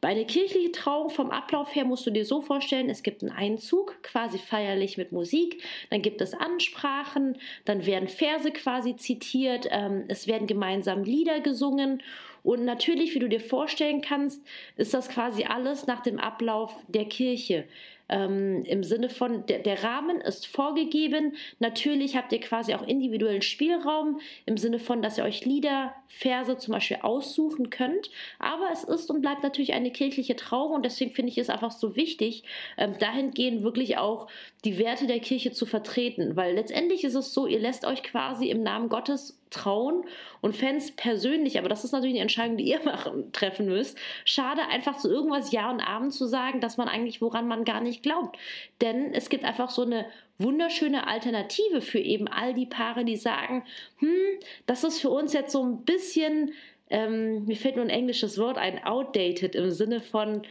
Bei 0.00 0.08
einer 0.08 0.24
kirchlichen 0.24 0.72
Trauung 0.72 1.10
vom 1.10 1.30
Ablauf 1.30 1.74
her 1.74 1.84
musst 1.84 2.06
du 2.06 2.10
dir 2.10 2.24
so 2.24 2.40
vorstellen, 2.40 2.88
es 2.88 3.02
gibt 3.02 3.22
einen 3.22 3.32
Einzug, 3.32 4.02
quasi 4.02 4.38
feierlich 4.38 4.96
mit 4.96 5.12
Musik, 5.12 5.62
dann 5.90 6.00
gibt 6.00 6.22
es 6.22 6.32
Ansprachen, 6.32 7.36
dann 7.66 7.84
werden 7.84 8.08
Verse 8.08 8.50
quasi 8.50 8.96
zitiert, 8.96 9.68
ähm, 9.70 10.04
es 10.08 10.26
werden 10.26 10.46
gemeinsam 10.46 11.04
Lieder 11.04 11.40
gesungen 11.40 12.02
und 12.42 12.64
natürlich, 12.64 13.14
wie 13.14 13.18
du 13.18 13.28
dir 13.28 13.40
vorstellen 13.40 14.00
kannst, 14.00 14.42
ist 14.76 14.94
das 14.94 15.10
quasi 15.10 15.44
alles 15.44 15.86
nach 15.86 16.02
dem 16.02 16.18
Ablauf 16.18 16.74
der 16.88 17.04
Kirche 17.04 17.66
ähm, 18.10 18.64
im 18.64 18.84
Sinne 18.84 19.08
von, 19.08 19.46
der, 19.46 19.60
der 19.60 19.82
Rahmen 19.82 20.20
ist 20.20 20.46
vorgegeben. 20.46 21.34
Natürlich 21.58 22.16
habt 22.16 22.32
ihr 22.32 22.40
quasi 22.40 22.74
auch 22.74 22.86
individuellen 22.86 23.42
Spielraum 23.42 24.20
im 24.44 24.56
Sinne 24.56 24.78
von, 24.78 25.00
dass 25.00 25.16
ihr 25.16 25.24
euch 25.24 25.44
Lieder, 25.44 25.94
Verse 26.08 26.58
zum 26.58 26.72
Beispiel 26.72 26.98
aussuchen 27.02 27.70
könnt. 27.70 28.10
Aber 28.38 28.68
es 28.72 28.84
ist 28.84 29.10
und 29.10 29.22
bleibt 29.22 29.42
natürlich 29.42 29.72
eine 29.72 29.92
kirchliche 29.92 30.36
Trauung 30.36 30.72
und 30.72 30.84
deswegen 30.84 31.12
finde 31.12 31.30
ich 31.30 31.38
es 31.38 31.48
einfach 31.48 31.70
so 31.70 31.96
wichtig, 31.96 32.42
ähm, 32.76 32.94
dahingehend 32.98 33.62
wirklich 33.62 33.96
auch 33.96 34.28
die 34.64 34.78
Werte 34.78 35.06
der 35.06 35.20
Kirche 35.20 35.52
zu 35.52 35.64
vertreten, 35.64 36.36
weil 36.36 36.54
letztendlich 36.54 37.04
ist 37.04 37.14
es 37.14 37.32
so, 37.32 37.46
ihr 37.46 37.60
lässt 37.60 37.86
euch 37.86 38.02
quasi 38.02 38.50
im 38.50 38.62
Namen 38.62 38.88
Gottes 38.88 39.39
trauen 39.50 40.04
und 40.40 40.56
Fans 40.56 40.92
persönlich, 40.92 41.58
aber 41.58 41.68
das 41.68 41.84
ist 41.84 41.92
natürlich 41.92 42.14
eine 42.14 42.22
Entscheidung, 42.22 42.56
die 42.56 42.64
ihr 42.64 42.80
machen, 42.84 43.32
treffen 43.32 43.66
müsst. 43.66 43.98
Schade, 44.24 44.62
einfach 44.70 44.96
zu 44.96 45.10
irgendwas 45.10 45.52
Ja 45.52 45.70
und 45.70 45.80
Abend 45.80 46.12
zu 46.12 46.26
sagen, 46.26 46.60
dass 46.60 46.76
man 46.76 46.88
eigentlich, 46.88 47.20
woran 47.20 47.48
man 47.48 47.64
gar 47.64 47.80
nicht 47.80 48.02
glaubt. 48.02 48.38
Denn 48.80 49.12
es 49.12 49.28
gibt 49.28 49.44
einfach 49.44 49.70
so 49.70 49.82
eine 49.82 50.06
wunderschöne 50.38 51.06
Alternative 51.06 51.80
für 51.82 51.98
eben 51.98 52.26
all 52.26 52.54
die 52.54 52.66
Paare, 52.66 53.04
die 53.04 53.16
sagen, 53.16 53.64
hm, 53.98 54.38
das 54.66 54.84
ist 54.84 55.00
für 55.00 55.10
uns 55.10 55.32
jetzt 55.32 55.52
so 55.52 55.62
ein 55.62 55.84
bisschen, 55.84 56.52
ähm, 56.88 57.44
mir 57.44 57.56
fällt 57.56 57.76
nur 57.76 57.84
ein 57.84 57.90
englisches 57.90 58.38
Wort 58.38 58.56
ein, 58.56 58.82
outdated 58.82 59.54
im 59.54 59.70
Sinne 59.70 60.00
von, 60.00 60.42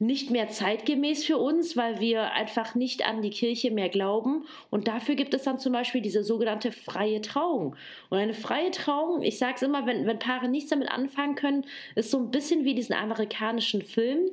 nicht 0.00 0.30
mehr 0.30 0.48
zeitgemäß 0.48 1.24
für 1.24 1.38
uns, 1.38 1.76
weil 1.76 1.98
wir 1.98 2.32
einfach 2.32 2.76
nicht 2.76 3.04
an 3.04 3.20
die 3.20 3.30
Kirche 3.30 3.72
mehr 3.72 3.88
glauben. 3.88 4.44
Und 4.70 4.86
dafür 4.86 5.16
gibt 5.16 5.34
es 5.34 5.42
dann 5.42 5.58
zum 5.58 5.72
Beispiel 5.72 6.00
diese 6.00 6.22
sogenannte 6.22 6.70
freie 6.70 7.20
Trauung. 7.20 7.74
Und 8.08 8.18
eine 8.18 8.34
freie 8.34 8.70
Trauung, 8.70 9.22
ich 9.22 9.38
sage 9.38 9.54
es 9.56 9.62
immer, 9.62 9.86
wenn, 9.86 10.06
wenn 10.06 10.20
Paare 10.20 10.48
nichts 10.48 10.70
damit 10.70 10.88
anfangen 10.88 11.34
können, 11.34 11.66
ist 11.96 12.12
so 12.12 12.18
ein 12.18 12.30
bisschen 12.30 12.64
wie 12.64 12.74
diesen 12.74 12.94
amerikanischen 12.94 13.82
Film. 13.82 14.30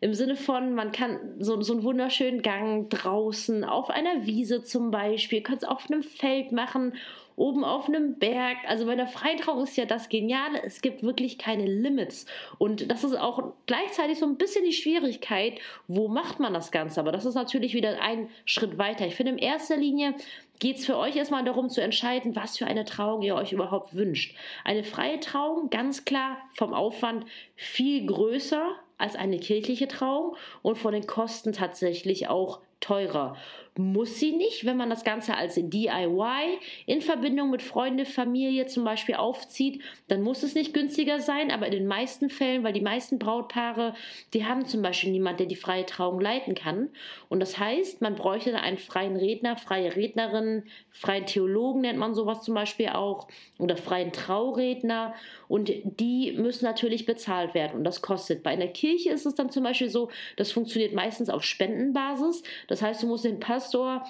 Im 0.00 0.14
Sinne 0.14 0.36
von, 0.36 0.74
man 0.74 0.92
kann 0.92 1.18
so, 1.40 1.60
so 1.62 1.72
einen 1.72 1.82
wunderschönen 1.82 2.42
Gang 2.42 2.88
draußen 2.88 3.64
auf 3.64 3.90
einer 3.90 4.24
Wiese 4.24 4.62
zum 4.62 4.92
Beispiel, 4.92 5.42
kann 5.42 5.56
es 5.56 5.64
auf 5.64 5.90
einem 5.90 6.04
Feld 6.04 6.52
machen 6.52 6.92
oben 7.38 7.64
auf 7.64 7.88
einem 7.88 8.18
Berg. 8.18 8.58
Also 8.66 8.86
bei 8.86 8.96
der 8.96 9.06
Freitrauung 9.06 9.62
ist 9.62 9.76
ja 9.76 9.86
das 9.86 10.08
Geniale, 10.08 10.62
es 10.64 10.82
gibt 10.82 11.02
wirklich 11.02 11.38
keine 11.38 11.66
Limits. 11.66 12.26
Und 12.58 12.90
das 12.90 13.04
ist 13.04 13.16
auch 13.18 13.52
gleichzeitig 13.66 14.18
so 14.18 14.26
ein 14.26 14.36
bisschen 14.36 14.64
die 14.64 14.72
Schwierigkeit, 14.72 15.60
wo 15.86 16.08
macht 16.08 16.40
man 16.40 16.52
das 16.52 16.70
Ganze? 16.70 17.00
Aber 17.00 17.12
das 17.12 17.24
ist 17.24 17.34
natürlich 17.34 17.74
wieder 17.74 18.00
ein 18.02 18.28
Schritt 18.44 18.78
weiter. 18.78 19.06
Ich 19.06 19.14
finde, 19.14 19.32
in 19.32 19.38
erster 19.38 19.76
Linie 19.76 20.14
geht 20.58 20.78
es 20.78 20.86
für 20.86 20.96
euch 20.96 21.16
erstmal 21.16 21.44
darum 21.44 21.68
zu 21.68 21.80
entscheiden, 21.80 22.34
was 22.34 22.58
für 22.58 22.66
eine 22.66 22.84
Trauung 22.84 23.22
ihr 23.22 23.36
euch 23.36 23.52
überhaupt 23.52 23.94
wünscht. 23.94 24.36
Eine 24.64 24.84
freie 24.84 25.20
Trauung, 25.20 25.70
ganz 25.70 26.04
klar 26.04 26.38
vom 26.54 26.74
Aufwand 26.74 27.24
viel 27.54 28.04
größer 28.06 28.74
als 28.98 29.14
eine 29.14 29.38
kirchliche 29.38 29.86
Trauung 29.86 30.36
und 30.62 30.76
von 30.76 30.92
den 30.92 31.06
Kosten 31.06 31.52
tatsächlich 31.52 32.28
auch 32.28 32.60
teurer. 32.80 33.36
Muss 33.76 34.18
sie 34.18 34.32
nicht, 34.32 34.66
wenn 34.66 34.76
man 34.76 34.90
das 34.90 35.04
Ganze 35.04 35.36
als 35.36 35.54
DIY 35.54 36.58
in 36.86 37.00
Verbindung 37.00 37.50
mit 37.50 37.62
Freunde, 37.62 38.06
Familie 38.06 38.66
zum 38.66 38.82
Beispiel 38.82 39.14
aufzieht, 39.14 39.84
dann 40.08 40.22
muss 40.22 40.42
es 40.42 40.56
nicht 40.56 40.74
günstiger 40.74 41.20
sein, 41.20 41.52
aber 41.52 41.66
in 41.66 41.72
den 41.72 41.86
meisten 41.86 42.28
Fällen, 42.28 42.64
weil 42.64 42.72
die 42.72 42.80
meisten 42.80 43.20
Brautpaare, 43.20 43.94
die 44.34 44.44
haben 44.44 44.66
zum 44.66 44.82
Beispiel 44.82 45.12
niemanden, 45.12 45.38
der 45.38 45.46
die 45.46 45.54
freie 45.54 45.86
Trauung 45.86 46.20
leiten 46.20 46.56
kann. 46.56 46.88
Und 47.28 47.38
das 47.38 47.60
heißt, 47.60 48.00
man 48.00 48.16
bräuchte 48.16 48.58
einen 48.58 48.78
freien 48.78 49.16
Redner, 49.16 49.56
freie 49.56 49.94
Rednerin, 49.94 50.64
freien 50.90 51.26
Theologen 51.26 51.82
nennt 51.82 52.00
man 52.00 52.14
sowas 52.14 52.42
zum 52.42 52.54
Beispiel 52.54 52.88
auch, 52.88 53.28
oder 53.58 53.76
freien 53.76 54.12
Trauredner. 54.12 55.14
Und 55.46 55.70
die 55.84 56.32
müssen 56.32 56.64
natürlich 56.64 57.06
bezahlt 57.06 57.54
werden 57.54 57.76
und 57.76 57.84
das 57.84 58.02
kostet. 58.02 58.42
Bei 58.42 58.50
einer 58.50 58.66
Kirche 58.66 59.10
ist 59.10 59.24
es 59.24 59.36
dann 59.36 59.50
zum 59.50 59.62
Beispiel 59.62 59.88
so, 59.88 60.10
das 60.36 60.50
funktioniert 60.50 60.94
meistens 60.94 61.30
auf 61.30 61.44
Spendenbasis. 61.44 62.42
Das 62.68 62.80
heißt, 62.80 63.02
du 63.02 63.08
musst 63.08 63.24
den 63.24 63.40
Pastor 63.40 64.04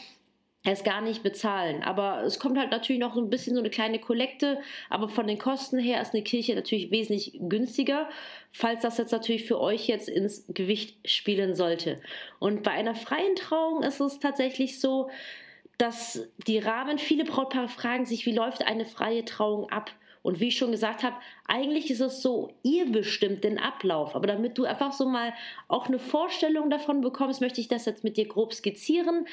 es 0.64 0.84
gar 0.84 1.00
nicht 1.00 1.22
bezahlen. 1.22 1.82
Aber 1.82 2.22
es 2.24 2.38
kommt 2.38 2.58
halt 2.58 2.70
natürlich 2.70 3.00
noch 3.00 3.14
so 3.14 3.20
ein 3.20 3.30
bisschen 3.30 3.54
so 3.54 3.60
eine 3.60 3.70
kleine 3.70 3.98
Kollekte, 3.98 4.60
aber 4.90 5.08
von 5.08 5.26
den 5.26 5.38
Kosten 5.38 5.78
her 5.78 6.02
ist 6.02 6.14
eine 6.14 6.22
Kirche 6.22 6.54
natürlich 6.54 6.90
wesentlich 6.90 7.38
günstiger, 7.40 8.08
falls 8.52 8.82
das 8.82 8.98
jetzt 8.98 9.12
natürlich 9.12 9.44
für 9.44 9.60
euch 9.60 9.86
jetzt 9.86 10.08
ins 10.08 10.44
Gewicht 10.48 11.08
spielen 11.08 11.54
sollte. 11.54 12.00
Und 12.38 12.62
bei 12.62 12.72
einer 12.72 12.94
freien 12.94 13.36
Trauung 13.36 13.82
ist 13.82 14.00
es 14.00 14.18
tatsächlich 14.18 14.80
so, 14.80 15.08
dass 15.78 16.28
die 16.46 16.58
Rahmen, 16.58 16.98
viele 16.98 17.24
Brautpaare 17.24 17.68
fragen 17.68 18.04
sich, 18.04 18.26
wie 18.26 18.32
läuft 18.34 18.66
eine 18.66 18.84
freie 18.84 19.24
Trauung 19.24 19.70
ab? 19.70 19.92
Und 20.28 20.40
wie 20.40 20.48
ich 20.48 20.58
schon 20.58 20.72
gesagt 20.72 21.04
habe, 21.04 21.16
eigentlich 21.46 21.90
ist 21.90 22.00
es 22.00 22.20
so, 22.20 22.52
ihr 22.62 22.92
bestimmt 22.92 23.44
den 23.44 23.58
Ablauf. 23.58 24.14
Aber 24.14 24.26
damit 24.26 24.58
du 24.58 24.66
einfach 24.66 24.92
so 24.92 25.08
mal 25.08 25.32
auch 25.68 25.86
eine 25.86 25.98
Vorstellung 25.98 26.68
davon 26.68 27.00
bekommst, 27.00 27.40
möchte 27.40 27.62
ich 27.62 27.68
das 27.68 27.86
jetzt 27.86 28.04
mit 28.04 28.18
dir 28.18 28.28
grob 28.28 28.52
skizzieren. 28.52 29.26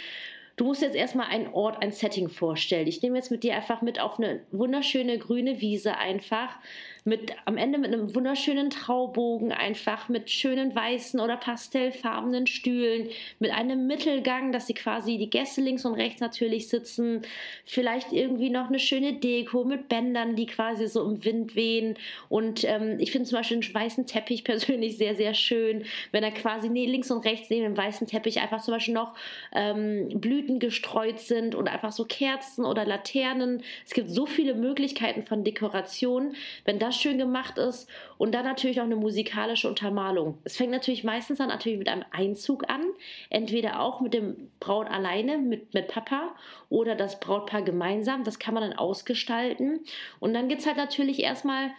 Du 0.56 0.64
musst 0.64 0.82
jetzt 0.82 0.96
erstmal 0.96 1.28
einen 1.28 1.54
Ort, 1.54 1.84
ein 1.84 1.92
Setting 1.92 2.30
vorstellen. 2.30 2.88
Ich 2.88 3.02
nehme 3.02 3.18
jetzt 3.18 3.30
mit 3.30 3.44
dir 3.44 3.58
einfach 3.58 3.82
mit 3.82 4.00
auf 4.00 4.20
eine 4.20 4.40
wunderschöne 4.54 5.18
grüne 5.18 5.60
Wiese 5.60 5.98
einfach 5.98 6.58
mit 7.06 7.32
am 7.46 7.58
Ende 7.58 7.78
mit 7.78 7.94
einem 7.94 8.14
wunderschönen 8.16 8.72
Traubogen 8.72 9.52
einfach 9.52 10.10
mit 10.10 10.30
schönen 10.30 10.76
weißen 10.76 11.20
oder 11.20 11.38
pastellfarbenen 11.38 12.48
Stühlen, 12.48 13.10
mit 13.40 13.52
einem 13.52 13.86
Mittelgang, 13.86 14.52
dass 14.52 14.66
sie 14.66 14.74
quasi 14.74 15.18
die 15.18 15.30
Gäste 15.30 15.62
links 15.62 15.86
und 15.86 15.94
rechts 15.94 16.20
natürlich 16.20 16.68
sitzen, 16.68 17.22
vielleicht 17.64 18.12
irgendwie 18.12 18.50
noch 18.50 18.70
eine 18.70 18.80
schöne 18.80 19.14
Deko 19.14 19.64
mit 19.64 19.88
Bändern, 19.88 20.36
die 20.36 20.48
quasi 20.48 20.88
so 20.88 21.08
im 21.08 21.24
Wind 21.24 21.56
wehen 21.56 21.96
und 22.28 22.64
ähm, 22.64 22.98
ich 23.00 23.12
finde 23.12 23.30
zum 23.30 23.38
Beispiel 23.38 23.58
einen 23.62 23.74
weißen 23.74 24.08
Teppich 24.08 24.44
persönlich 24.44 24.98
sehr, 24.98 25.16
sehr 25.16 25.36
schön, 25.36 25.86
wenn 26.12 26.24
er 26.24 26.32
quasi 26.32 26.70
nee, 26.70 26.88
links 26.88 27.12
und 27.12 27.24
rechts 27.24 27.52
neben 27.52 27.66
dem 27.66 27.78
weißen 27.78 28.08
Teppich 28.08 28.42
einfach 28.42 28.64
zum 28.64 28.74
Beispiel 28.74 28.96
noch 28.96 29.14
ähm, 29.54 30.10
Blüten 30.10 30.58
gestreut 30.58 31.20
sind 31.20 31.54
und 31.54 31.68
einfach 31.68 31.92
so 31.92 32.06
Kerzen 32.06 32.66
oder 32.66 32.84
Laternen. 32.84 33.62
Es 33.86 33.94
gibt 33.94 34.10
so 34.10 34.26
viele 34.26 34.56
Möglichkeiten 34.56 35.24
von 35.24 35.44
Dekoration. 35.44 36.36
Wenn 36.64 36.80
das 36.80 36.95
schön 37.02 37.18
gemacht 37.18 37.58
ist 37.58 37.90
und 38.18 38.34
dann 38.34 38.46
natürlich 38.46 38.80
auch 38.80 38.86
eine 38.86 38.96
musikalische 38.96 39.68
Untermalung. 39.68 40.38
Es 40.44 40.58
fängt 40.58 40.72
natürlich 40.72 41.04
meistens 41.04 41.38
dann 41.38 41.50
natürlich 41.50 41.78
mit 41.78 41.88
einem 41.88 42.06
Einzug 42.12 42.70
an, 42.70 42.84
entweder 43.30 43.80
auch 43.80 44.02
mit 44.02 44.14
dem 44.14 44.52
Braut 44.60 44.88
alleine, 44.88 45.38
mit, 45.38 45.74
mit 45.74 45.88
Papa 45.88 46.36
oder 46.70 46.96
das 46.96 47.20
Brautpaar 47.20 47.62
gemeinsam. 47.62 48.24
Das 48.24 48.40
kann 48.40 48.54
man 48.54 48.64
dann 48.64 48.78
ausgestalten. 48.78 49.82
Und 50.20 50.34
dann 50.34 50.48
gibt 50.48 50.62
es 50.62 50.68
halt 50.68 50.78
natürlich 50.78 51.22
erstmal 51.22 51.72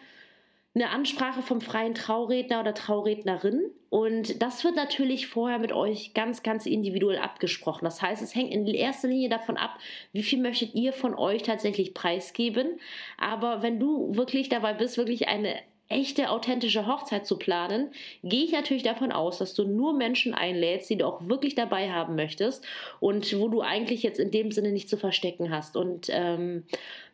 eine 0.76 0.90
Ansprache 0.90 1.40
vom 1.40 1.62
freien 1.62 1.94
Trauredner 1.94 2.60
oder 2.60 2.74
Traurednerin. 2.74 3.70
Und 3.88 4.42
das 4.42 4.62
wird 4.62 4.76
natürlich 4.76 5.26
vorher 5.26 5.58
mit 5.58 5.72
euch 5.72 6.12
ganz, 6.12 6.42
ganz 6.42 6.66
individuell 6.66 7.18
abgesprochen. 7.18 7.86
Das 7.86 8.02
heißt, 8.02 8.22
es 8.22 8.34
hängt 8.34 8.52
in 8.52 8.66
erster 8.66 9.08
Linie 9.08 9.30
davon 9.30 9.56
ab, 9.56 9.78
wie 10.12 10.22
viel 10.22 10.40
möchtet 10.40 10.74
ihr 10.74 10.92
von 10.92 11.14
euch 11.14 11.42
tatsächlich 11.42 11.94
preisgeben. 11.94 12.78
Aber 13.16 13.62
wenn 13.62 13.80
du 13.80 14.14
wirklich 14.14 14.50
dabei 14.50 14.74
bist, 14.74 14.98
wirklich 14.98 15.28
eine 15.28 15.56
echte, 15.88 16.30
authentische 16.30 16.86
Hochzeit 16.86 17.26
zu 17.26 17.38
planen, 17.38 17.90
gehe 18.22 18.44
ich 18.44 18.52
natürlich 18.52 18.82
davon 18.82 19.12
aus, 19.12 19.38
dass 19.38 19.54
du 19.54 19.64
nur 19.64 19.94
Menschen 19.94 20.34
einlädst, 20.34 20.90
die 20.90 20.98
du 20.98 21.06
auch 21.06 21.26
wirklich 21.26 21.54
dabei 21.54 21.90
haben 21.90 22.16
möchtest 22.16 22.66
und 23.00 23.38
wo 23.38 23.48
du 23.48 23.62
eigentlich 23.62 24.02
jetzt 24.02 24.18
in 24.18 24.30
dem 24.30 24.50
Sinne 24.50 24.72
nicht 24.72 24.90
zu 24.90 24.98
verstecken 24.98 25.50
hast 25.50 25.76
und 25.76 26.08
ähm, 26.10 26.64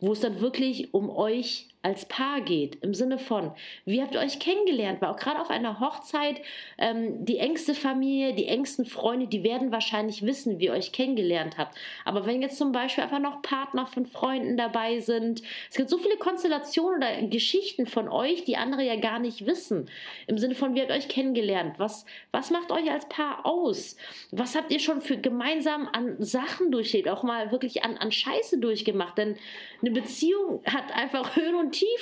wo 0.01 0.13
es 0.13 0.21
dann 0.21 0.41
wirklich 0.41 0.95
um 0.95 1.11
euch 1.11 1.69
als 1.83 2.07
Paar 2.07 2.41
geht, 2.41 2.77
im 2.83 2.95
Sinne 2.95 3.19
von, 3.19 3.53
wie 3.85 4.01
habt 4.01 4.15
ihr 4.15 4.21
euch 4.21 4.39
kennengelernt? 4.39 5.03
Weil 5.03 5.11
auch 5.11 5.17
gerade 5.17 5.41
auf 5.41 5.51
einer 5.51 5.81
Hochzeit, 5.81 6.41
ähm, 6.79 7.25
die 7.25 7.39
engste 7.39 7.75
Familie, 7.75 8.35
die 8.35 8.47
engsten 8.47 8.87
Freunde, 8.87 9.27
die 9.27 9.43
werden 9.43 9.73
wahrscheinlich 9.73 10.25
wissen, 10.25 10.61
wie 10.61 10.67
ihr 10.67 10.73
euch 10.73 10.93
kennengelernt 10.93 11.59
habt. 11.59 11.77
Aber 12.05 12.25
wenn 12.25 12.41
jetzt 12.41 12.57
zum 12.57 12.71
Beispiel 12.71 13.03
einfach 13.03 13.19
noch 13.19 13.43
Partner 13.43 13.87
von 13.87 14.07
Freunden 14.07 14.57
dabei 14.57 15.01
sind, 15.01 15.43
es 15.71 15.77
gibt 15.77 15.91
so 15.91 15.99
viele 15.99 16.17
Konstellationen 16.19 16.99
oder 16.99 17.27
Geschichten 17.27 17.87
von 17.87 18.09
euch, 18.09 18.45
die 18.45 18.57
andere 18.57 18.85
ja 18.85 18.97
gar 18.97 19.19
nicht 19.19 19.47
wissen. 19.47 19.91
Im 20.29 20.39
Sinne 20.39 20.55
von, 20.55 20.77
wie 20.77 20.81
habt 20.81 20.91
ihr 20.91 20.97
euch 20.97 21.09
kennengelernt? 21.09 21.79
Was, 21.79 22.07
was 22.31 22.51
macht 22.53 22.71
euch 22.71 22.89
als 22.93 23.09
Paar 23.09 23.45
aus? 23.45 23.97
Was 24.31 24.55
habt 24.55 24.71
ihr 24.71 24.79
schon 24.79 25.01
für 25.01 25.17
gemeinsam 25.17 25.89
an 25.93 26.23
Sachen 26.23 26.71
durchlebt? 26.71 27.09
Auch 27.09 27.25
mal 27.25 27.51
wirklich 27.51 27.83
an, 27.83 27.97
an 27.97 28.13
Scheiße 28.13 28.59
durchgemacht? 28.61 29.19
Denn 29.19 29.37
eine 29.81 29.91
Beziehung 29.91 30.63
hat 30.65 30.93
einfach 30.95 31.35
Höhen 31.35 31.57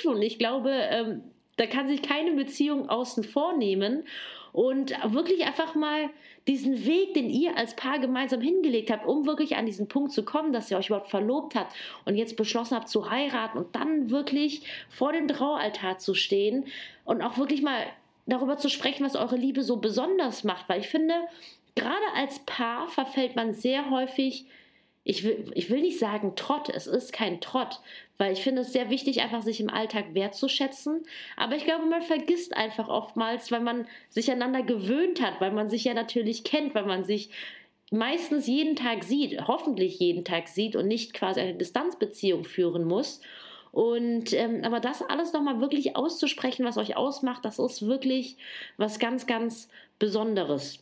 und 0.05 0.15
und 0.15 0.21
ich 0.21 0.37
glaube, 0.39 0.71
ähm, 0.71 1.23
da 1.57 1.67
kann 1.67 1.87
sich 1.87 2.01
keine 2.01 2.31
Beziehung 2.31 2.89
außen 2.89 3.23
vor 3.23 3.55
nehmen. 3.57 4.03
Und 4.53 4.91
wirklich 5.13 5.45
einfach 5.45 5.75
mal 5.75 6.09
diesen 6.47 6.85
Weg, 6.85 7.13
den 7.13 7.29
ihr 7.29 7.55
als 7.55 7.75
Paar 7.75 7.99
gemeinsam 7.99 8.41
hingelegt 8.41 8.91
habt, 8.91 9.05
um 9.05 9.25
wirklich 9.25 9.55
an 9.55 9.65
diesen 9.65 9.87
Punkt 9.87 10.11
zu 10.11 10.25
kommen, 10.25 10.51
dass 10.51 10.69
ihr 10.69 10.77
euch 10.77 10.87
überhaupt 10.87 11.09
verlobt 11.09 11.55
habt 11.55 11.73
und 12.03 12.15
jetzt 12.15 12.35
beschlossen 12.35 12.75
habt 12.75 12.89
zu 12.89 13.09
heiraten 13.09 13.57
und 13.57 13.75
dann 13.75 14.09
wirklich 14.09 14.63
vor 14.89 15.13
dem 15.13 15.29
Traualtar 15.29 15.99
zu 15.99 16.15
stehen 16.15 16.65
und 17.05 17.21
auch 17.21 17.37
wirklich 17.37 17.61
mal 17.61 17.81
darüber 18.25 18.57
zu 18.57 18.69
sprechen, 18.69 19.05
was 19.05 19.15
eure 19.15 19.37
Liebe 19.37 19.63
so 19.63 19.77
besonders 19.77 20.43
macht, 20.43 20.67
weil 20.67 20.81
ich 20.81 20.89
finde, 20.89 21.13
gerade 21.75 21.95
als 22.15 22.39
Paar 22.39 22.87
verfällt 22.89 23.37
man 23.37 23.53
sehr 23.53 23.89
häufig 23.89 24.45
ich 25.03 25.23
will, 25.23 25.51
ich 25.55 25.69
will 25.69 25.81
nicht 25.81 25.99
sagen 25.99 26.35
Trott, 26.35 26.69
es 26.69 26.85
ist 26.87 27.11
kein 27.11 27.41
Trott, 27.41 27.79
weil 28.17 28.33
ich 28.33 28.43
finde 28.43 28.61
es 28.61 28.71
sehr 28.71 28.89
wichtig, 28.89 29.21
einfach 29.21 29.41
sich 29.41 29.59
im 29.59 29.69
Alltag 29.69 30.13
wertzuschätzen. 30.13 31.03
Aber 31.37 31.55
ich 31.55 31.65
glaube, 31.65 31.85
man 31.85 32.03
vergisst 32.03 32.55
einfach 32.55 32.87
oftmals, 32.87 33.51
weil 33.51 33.61
man 33.61 33.87
sich 34.09 34.29
einander 34.29 34.61
gewöhnt 34.61 35.21
hat, 35.21 35.41
weil 35.41 35.51
man 35.51 35.69
sich 35.69 35.85
ja 35.85 35.93
natürlich 35.93 36.43
kennt, 36.43 36.75
weil 36.75 36.85
man 36.85 37.03
sich 37.03 37.31
meistens 37.89 38.47
jeden 38.47 38.75
Tag 38.75 39.03
sieht, 39.03 39.47
hoffentlich 39.47 39.99
jeden 39.99 40.23
Tag 40.23 40.47
sieht 40.47 40.75
und 40.75 40.87
nicht 40.87 41.13
quasi 41.13 41.39
eine 41.41 41.55
Distanzbeziehung 41.55 42.45
führen 42.45 42.85
muss. 42.85 43.21
Und 43.71 44.33
ähm, 44.33 44.63
aber 44.63 44.79
das 44.79 45.01
alles 45.01 45.33
nochmal 45.33 45.61
wirklich 45.61 45.95
auszusprechen, 45.95 46.65
was 46.65 46.77
euch 46.77 46.97
ausmacht, 46.97 47.45
das 47.45 47.57
ist 47.57 47.87
wirklich 47.87 48.37
was 48.77 48.99
ganz, 48.99 49.25
ganz 49.25 49.69
Besonderes. 49.97 50.79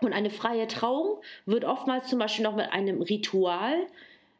Und 0.00 0.12
eine 0.12 0.30
freie 0.30 0.68
Trauung 0.68 1.20
wird 1.46 1.64
oftmals 1.64 2.08
zum 2.08 2.18
Beispiel 2.18 2.44
noch 2.44 2.54
mit 2.54 2.72
einem 2.72 3.02
Ritual 3.02 3.86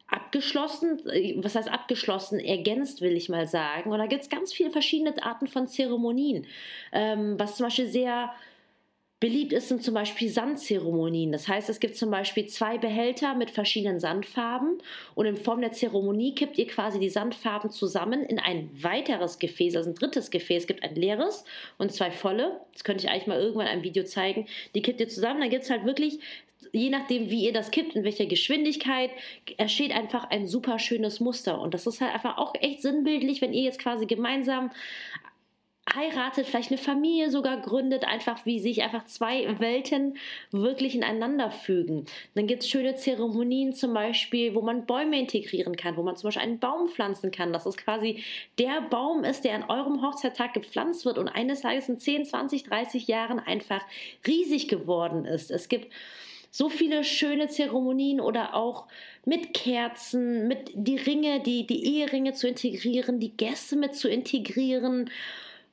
abgeschlossen, 0.07 1.07
äh, 1.09 1.35
was 1.37 1.55
heißt 1.55 1.69
abgeschlossen, 1.69 2.39
ergänzt, 2.39 3.01
will 3.01 3.15
ich 3.15 3.29
mal 3.29 3.47
sagen. 3.47 3.91
Und 3.91 3.99
da 3.99 4.07
gibt 4.07 4.23
es 4.23 4.29
ganz 4.29 4.53
viele 4.53 4.71
verschiedene 4.71 5.13
Arten 5.23 5.47
von 5.47 5.67
Zeremonien, 5.67 6.47
ähm, 6.91 7.35
was 7.37 7.57
zum 7.57 7.65
Beispiel 7.65 7.87
sehr 7.87 8.33
Beliebt 9.19 9.51
ist 9.51 9.67
sind 9.67 9.83
zum 9.83 9.93
Beispiel 9.93 10.29
Sandzeremonien. 10.29 11.33
Das 11.33 11.49
heißt, 11.49 11.69
es 11.69 11.81
gibt 11.81 11.97
zum 11.97 12.09
Beispiel 12.09 12.45
zwei 12.45 12.77
Behälter 12.77 13.35
mit 13.35 13.51
verschiedenen 13.51 13.99
Sandfarben 13.99 14.77
und 15.13 15.25
in 15.25 15.35
Form 15.35 15.59
der 15.59 15.73
Zeremonie 15.73 16.35
kippt 16.35 16.57
ihr 16.57 16.67
quasi 16.67 16.99
die 16.99 17.09
Sandfarben 17.09 17.69
zusammen 17.69 18.23
in 18.23 18.39
ein 18.39 18.69
weiteres 18.81 19.37
Gefäß, 19.37 19.75
also 19.75 19.89
ein 19.89 19.95
drittes 19.95 20.31
Gefäß. 20.31 20.63
Es 20.63 20.67
gibt 20.67 20.83
ein 20.83 20.95
leeres 20.95 21.43
und 21.77 21.91
zwei 21.91 22.11
volle. 22.11 22.61
Das 22.71 22.85
könnte 22.85 23.03
ich 23.03 23.11
eigentlich 23.11 23.27
mal 23.27 23.39
irgendwann 23.41 23.65
in 23.65 23.73
einem 23.73 23.83
Video 23.83 24.05
zeigen. 24.05 24.47
Die 24.73 24.81
kippt 24.81 25.01
ihr 25.01 25.09
zusammen. 25.09 25.41
Dann 25.41 25.49
gibt 25.49 25.63
es 25.63 25.69
halt 25.69 25.83
wirklich 25.83 26.19
je 26.71 26.89
nachdem, 26.89 27.29
wie 27.29 27.45
ihr 27.45 27.53
das 27.53 27.71
kippt, 27.71 27.95
in 27.95 28.03
welcher 28.03 28.25
Geschwindigkeit, 28.25 29.11
entsteht 29.57 29.91
einfach 29.91 30.29
ein 30.29 30.47
super 30.47 30.79
schönes 30.79 31.19
Muster. 31.19 31.59
Und 31.59 31.73
das 31.73 31.87
ist 31.87 32.01
halt 32.01 32.13
einfach 32.13 32.37
auch 32.37 32.53
echt 32.59 32.81
sinnbildlich, 32.81 33.41
wenn 33.41 33.53
ihr 33.53 33.63
jetzt 33.63 33.79
quasi 33.79 34.05
gemeinsam 34.05 34.69
heiratet, 35.95 36.47
vielleicht 36.47 36.71
eine 36.71 36.77
Familie 36.77 37.29
sogar 37.29 37.61
gründet, 37.61 38.03
einfach 38.05 38.45
wie 38.45 38.59
sich 38.59 38.83
einfach 38.83 39.05
zwei 39.05 39.59
Welten 39.59 40.17
wirklich 40.51 40.95
ineinander 40.95 41.51
fügen. 41.51 42.05
Dann 42.35 42.47
gibt 42.47 42.63
es 42.63 42.69
schöne 42.69 42.95
Zeremonien 42.95 43.73
zum 43.73 43.93
Beispiel, 43.93 44.55
wo 44.55 44.61
man 44.61 44.85
Bäume 44.85 45.19
integrieren 45.19 45.75
kann, 45.75 45.97
wo 45.97 46.03
man 46.03 46.15
zum 46.15 46.27
Beispiel 46.27 46.43
einen 46.43 46.59
Baum 46.59 46.89
pflanzen 46.89 47.31
kann, 47.31 47.53
dass 47.53 47.65
es 47.65 47.77
quasi 47.77 48.23
der 48.57 48.81
Baum 48.89 49.23
ist, 49.23 49.43
der 49.43 49.55
an 49.55 49.69
eurem 49.69 50.01
Hochzeittag 50.01 50.53
gepflanzt 50.53 51.05
wird 51.05 51.17
und 51.17 51.27
eines 51.27 51.61
Tages 51.61 51.89
in 51.89 51.99
10, 51.99 52.25
20, 52.25 52.63
30 52.63 53.07
Jahren 53.07 53.39
einfach 53.39 53.81
riesig 54.25 54.67
geworden 54.67 55.25
ist. 55.25 55.51
Es 55.51 55.69
gibt 55.69 55.93
so 56.51 56.69
viele 56.69 57.03
schöne 57.03 57.47
Zeremonien 57.47 58.19
oder 58.19 58.55
auch 58.55 58.87
mit 59.25 59.53
Kerzen, 59.53 60.47
mit 60.47 60.71
die 60.73 60.97
Ringe, 60.97 61.41
die, 61.41 61.67
die 61.67 61.97
Eheringe 61.97 62.33
zu 62.33 62.47
integrieren, 62.47 63.19
die 63.19 63.35
Gäste 63.35 63.75
mit 63.75 63.95
zu 63.95 64.09
integrieren 64.09 65.09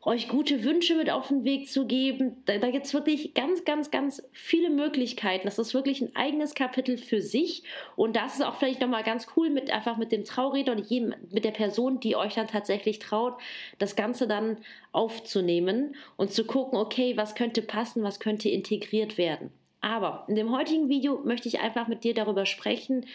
euch 0.06 0.28
gute 0.28 0.62
Wünsche 0.62 0.94
mit 0.94 1.10
auf 1.10 1.28
den 1.28 1.44
Weg 1.44 1.68
zu 1.68 1.84
geben. 1.84 2.36
Da, 2.46 2.58
da 2.58 2.70
gibt 2.70 2.86
es 2.86 2.94
wirklich 2.94 3.34
ganz, 3.34 3.64
ganz, 3.64 3.90
ganz 3.90 4.22
viele 4.32 4.70
Möglichkeiten. 4.70 5.46
Das 5.46 5.58
ist 5.58 5.74
wirklich 5.74 6.00
ein 6.00 6.14
eigenes 6.14 6.54
Kapitel 6.54 6.96
für 6.96 7.20
sich. 7.20 7.64
Und 7.96 8.14
das 8.14 8.36
ist 8.36 8.44
auch 8.44 8.54
vielleicht 8.54 8.80
nochmal 8.80 9.02
ganz 9.02 9.26
cool 9.36 9.50
mit 9.50 9.68
einfach 9.70 9.96
mit 9.96 10.12
dem 10.12 10.22
Trauredner 10.22 10.74
und 10.74 10.86
jedem, 10.86 11.12
mit 11.32 11.44
der 11.44 11.50
Person, 11.50 11.98
die 11.98 12.14
euch 12.14 12.34
dann 12.34 12.46
tatsächlich 12.46 13.00
traut, 13.00 13.34
das 13.78 13.96
Ganze 13.96 14.28
dann 14.28 14.58
aufzunehmen 14.92 15.96
und 16.16 16.30
zu 16.30 16.44
gucken, 16.44 16.78
okay, 16.78 17.16
was 17.16 17.34
könnte 17.34 17.60
passen, 17.60 18.04
was 18.04 18.20
könnte 18.20 18.48
integriert 18.48 19.18
werden. 19.18 19.50
Aber 19.80 20.24
in 20.28 20.36
dem 20.36 20.56
heutigen 20.56 20.88
Video 20.88 21.20
möchte 21.24 21.48
ich 21.48 21.58
einfach 21.58 21.88
mit 21.88 22.04
dir 22.04 22.14
darüber 22.14 22.46
sprechen, 22.46 23.06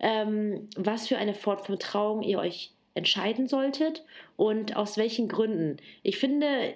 ähm, 0.00 0.68
was 0.76 1.06
für 1.06 1.16
eine 1.16 1.34
Form 1.34 1.58
von 1.58 1.78
Trauung 1.78 2.22
ihr 2.22 2.40
euch 2.40 2.73
entscheiden 2.94 3.46
solltet 3.46 4.04
und 4.36 4.76
aus 4.76 4.96
welchen 4.96 5.28
Gründen. 5.28 5.76
Ich 6.02 6.18
finde, 6.18 6.74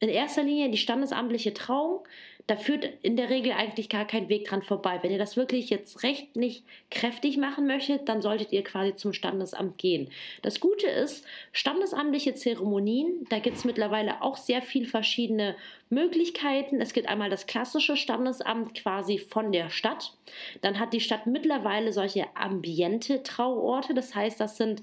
in 0.00 0.08
erster 0.08 0.42
Linie 0.42 0.70
die 0.70 0.78
standesamtliche 0.78 1.54
Trauung. 1.54 2.00
Da 2.46 2.56
führt 2.56 2.88
in 3.02 3.16
der 3.16 3.28
Regel 3.28 3.52
eigentlich 3.52 3.90
gar 3.90 4.06
kein 4.06 4.30
Weg 4.30 4.46
dran 4.46 4.62
vorbei. 4.62 5.00
Wenn 5.02 5.10
ihr 5.10 5.18
das 5.18 5.36
wirklich 5.36 5.68
jetzt 5.68 6.02
rechtlich 6.02 6.62
kräftig 6.90 7.36
machen 7.36 7.66
möchtet, 7.66 8.08
dann 8.08 8.22
solltet 8.22 8.52
ihr 8.52 8.64
quasi 8.64 8.96
zum 8.96 9.12
Standesamt 9.12 9.76
gehen. 9.76 10.08
Das 10.40 10.58
Gute 10.58 10.86
ist, 10.86 11.26
standesamtliche 11.52 12.34
Zeremonien, 12.34 13.26
da 13.28 13.38
gibt 13.38 13.58
es 13.58 13.66
mittlerweile 13.66 14.22
auch 14.22 14.38
sehr 14.38 14.62
viele 14.62 14.86
verschiedene 14.86 15.56
Möglichkeiten. 15.90 16.80
Es 16.80 16.94
gibt 16.94 17.06
einmal 17.06 17.28
das 17.28 17.46
klassische 17.46 17.98
Standesamt 17.98 18.74
quasi 18.76 19.18
von 19.18 19.52
der 19.52 19.68
Stadt. 19.68 20.14
Dann 20.62 20.78
hat 20.78 20.94
die 20.94 21.00
Stadt 21.00 21.26
mittlerweile 21.26 21.92
solche 21.92 22.34
ambiente 22.34 23.22
Trauorte. 23.22 23.92
Das 23.92 24.14
heißt, 24.14 24.40
das 24.40 24.56
sind 24.56 24.80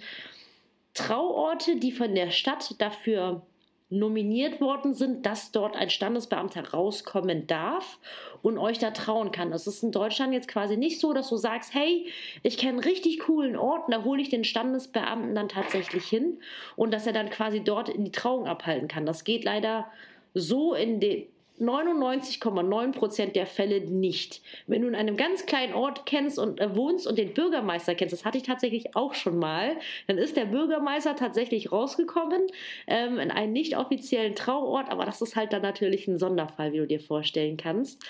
Trauorte, 0.95 1.75
die 1.75 1.91
von 1.91 2.15
der 2.15 2.31
Stadt 2.31 2.73
dafür 2.79 3.43
nominiert 3.89 4.61
worden 4.61 4.95
sind, 4.95 5.25
dass 5.25 5.51
dort 5.51 5.75
ein 5.75 5.91
Standesbeamter 5.91 6.71
rauskommen 6.71 7.45
darf 7.45 7.99
und 8.41 8.57
euch 8.57 8.79
da 8.79 8.91
trauen 8.91 9.31
kann. 9.31 9.51
Das 9.51 9.67
ist 9.67 9.83
in 9.83 9.91
Deutschland 9.91 10.33
jetzt 10.33 10.47
quasi 10.47 10.75
nicht 10.75 10.99
so, 10.99 11.13
dass 11.13 11.29
du 11.29 11.37
sagst, 11.37 11.73
hey, 11.73 12.07
ich 12.41 12.57
kenne 12.57 12.83
richtig 12.83 13.19
coolen 13.19 13.55
Ort, 13.55 13.83
da 13.91 14.03
hole 14.03 14.21
ich 14.21 14.29
den 14.29 14.43
Standesbeamten 14.43 15.35
dann 15.35 15.49
tatsächlich 15.49 16.05
hin 16.05 16.39
und 16.75 16.91
dass 16.91 17.05
er 17.05 17.13
dann 17.13 17.29
quasi 17.29 17.63
dort 17.63 17.89
in 17.89 18.03
die 18.03 18.11
Trauung 18.11 18.47
abhalten 18.47 18.87
kann. 18.87 19.05
Das 19.05 19.23
geht 19.23 19.43
leider 19.43 19.85
so 20.33 20.73
in 20.73 20.99
den 20.99 21.27
99,9% 21.59 23.31
der 23.31 23.45
Fälle 23.45 23.81
nicht. 23.81 24.41
Wenn 24.67 24.81
du 24.81 24.87
in 24.89 24.95
einem 24.95 25.15
ganz 25.15 25.45
kleinen 25.45 25.73
Ort 25.73 26.05
kennst 26.05 26.37
und 26.37 26.59
äh, 26.59 26.75
wohnst 26.75 27.07
und 27.07 27.17
den 27.17 27.33
Bürgermeister 27.33 27.95
kennst, 27.95 28.13
das 28.13 28.25
hatte 28.25 28.37
ich 28.37 28.43
tatsächlich 28.43 28.95
auch 28.95 29.13
schon 29.13 29.39
mal, 29.39 29.77
dann 30.07 30.17
ist 30.17 30.35
der 30.35 30.45
Bürgermeister 30.45 31.15
tatsächlich 31.15 31.71
rausgekommen 31.71 32.47
ähm, 32.87 33.19
in 33.19 33.31
einen 33.31 33.53
nicht 33.53 33.77
offiziellen 33.77 34.35
Trauort, 34.35 34.89
aber 34.89 35.05
das 35.05 35.21
ist 35.21 35.35
halt 35.35 35.53
dann 35.53 35.61
natürlich 35.61 36.07
ein 36.07 36.17
Sonderfall, 36.17 36.73
wie 36.73 36.79
du 36.79 36.87
dir 36.87 36.99
vorstellen 36.99 37.55
kannst. 37.55 38.03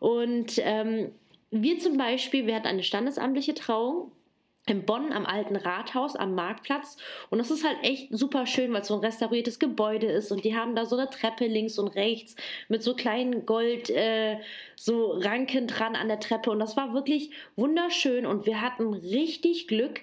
Und 0.00 0.54
ähm, 0.58 1.12
wir 1.50 1.78
zum 1.78 1.96
Beispiel, 1.98 2.46
wir 2.46 2.54
hatten 2.54 2.66
eine 2.66 2.82
standesamtliche 2.82 3.54
Trauung 3.54 4.10
in 4.66 4.84
Bonn 4.84 5.12
am 5.12 5.26
alten 5.26 5.54
Rathaus 5.56 6.16
am 6.16 6.34
Marktplatz. 6.34 6.96
Und 7.30 7.38
das 7.38 7.50
ist 7.50 7.64
halt 7.64 7.78
echt 7.82 8.08
super 8.10 8.46
schön, 8.46 8.72
weil 8.72 8.82
es 8.82 8.88
so 8.88 8.94
ein 8.94 9.00
restauriertes 9.04 9.58
Gebäude 9.58 10.06
ist 10.06 10.32
und 10.32 10.44
die 10.44 10.56
haben 10.56 10.74
da 10.74 10.84
so 10.84 10.96
eine 10.96 11.08
Treppe 11.08 11.46
links 11.46 11.78
und 11.78 11.88
rechts 11.88 12.34
mit 12.68 12.82
so 12.82 12.94
kleinen 12.94 13.46
Gold 13.46 13.90
äh, 13.90 14.38
so 14.74 15.12
Ranken 15.12 15.68
dran 15.68 15.94
an 15.94 16.08
der 16.08 16.20
Treppe. 16.20 16.50
Und 16.50 16.58
das 16.58 16.76
war 16.76 16.92
wirklich 16.92 17.30
wunderschön 17.54 18.26
und 18.26 18.46
wir 18.46 18.60
hatten 18.60 18.92
richtig 18.92 19.68
Glück, 19.68 20.00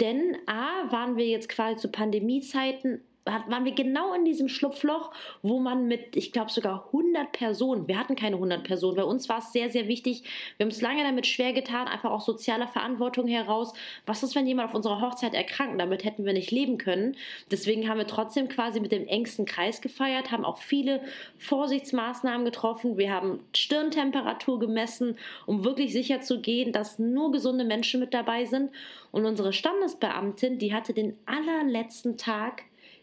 denn 0.00 0.36
A 0.46 0.90
waren 0.92 1.16
wir 1.16 1.26
jetzt 1.26 1.48
quasi 1.48 1.76
zu 1.76 1.88
Pandemiezeiten 1.88 3.02
waren 3.24 3.64
wir 3.64 3.72
genau 3.72 4.14
in 4.14 4.24
diesem 4.24 4.48
Schlupfloch, 4.48 5.12
wo 5.42 5.60
man 5.60 5.86
mit, 5.86 6.16
ich 6.16 6.32
glaube 6.32 6.50
sogar 6.50 6.86
100 6.86 7.30
Personen, 7.30 7.86
wir 7.86 7.98
hatten 7.98 8.16
keine 8.16 8.36
100 8.36 8.64
Personen, 8.64 8.96
bei 8.96 9.04
uns 9.04 9.28
war 9.28 9.38
es 9.38 9.52
sehr, 9.52 9.70
sehr 9.70 9.86
wichtig, 9.86 10.24
wir 10.56 10.64
haben 10.64 10.70
es 10.70 10.80
lange 10.80 11.04
damit 11.04 11.26
schwer 11.26 11.52
getan, 11.52 11.86
einfach 11.86 12.10
auch 12.10 12.20
sozialer 12.20 12.66
Verantwortung 12.66 13.28
heraus, 13.28 13.74
was 14.06 14.22
ist, 14.22 14.34
wenn 14.34 14.46
jemand 14.46 14.70
auf 14.70 14.74
unserer 14.74 15.00
Hochzeit 15.00 15.34
erkrankt, 15.34 15.80
damit 15.80 16.04
hätten 16.04 16.24
wir 16.24 16.32
nicht 16.32 16.50
leben 16.50 16.78
können. 16.78 17.16
Deswegen 17.50 17.88
haben 17.88 17.98
wir 17.98 18.06
trotzdem 18.06 18.48
quasi 18.48 18.80
mit 18.80 18.90
dem 18.90 19.06
engsten 19.06 19.44
Kreis 19.44 19.80
gefeiert, 19.80 20.32
haben 20.32 20.44
auch 20.44 20.58
viele 20.58 21.00
Vorsichtsmaßnahmen 21.38 22.44
getroffen, 22.44 22.96
wir 22.96 23.12
haben 23.12 23.40
Stirntemperatur 23.54 24.58
gemessen, 24.58 25.16
um 25.46 25.64
wirklich 25.64 25.92
sicher 25.92 26.20
zu 26.22 26.40
gehen, 26.40 26.72
dass 26.72 26.98
nur 26.98 27.30
gesunde 27.30 27.64
Menschen 27.64 28.00
mit 28.00 28.14
dabei 28.14 28.46
sind. 28.46 28.70
Und 29.12 29.26
unsere 29.26 29.52
Standesbeamtin, 29.52 30.58
die 30.58 30.74
hatte 30.74 30.94
den 30.94 31.16
allerletzten 31.26 32.16
Tag 32.16 32.62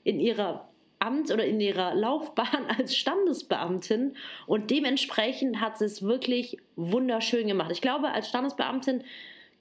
in 0.10 0.20
ihrer 0.20 0.68
Amt 0.98 1.32
oder 1.32 1.46
in 1.46 1.62
ihrer 1.62 1.94
Laufbahn 1.94 2.66
als 2.78 2.96
Standesbeamtin 2.98 4.16
und 4.48 4.72
dementsprechend 4.72 5.62
hat 5.62 5.78
sie 5.78 5.86
es 5.86 6.02
wirklich 6.02 6.58
wunderschön 6.76 7.48
gemacht. 7.48 7.72
Ich 7.72 7.82
glaube, 7.82 8.12
als 8.12 8.28
Standesbeamtin 8.30 9.04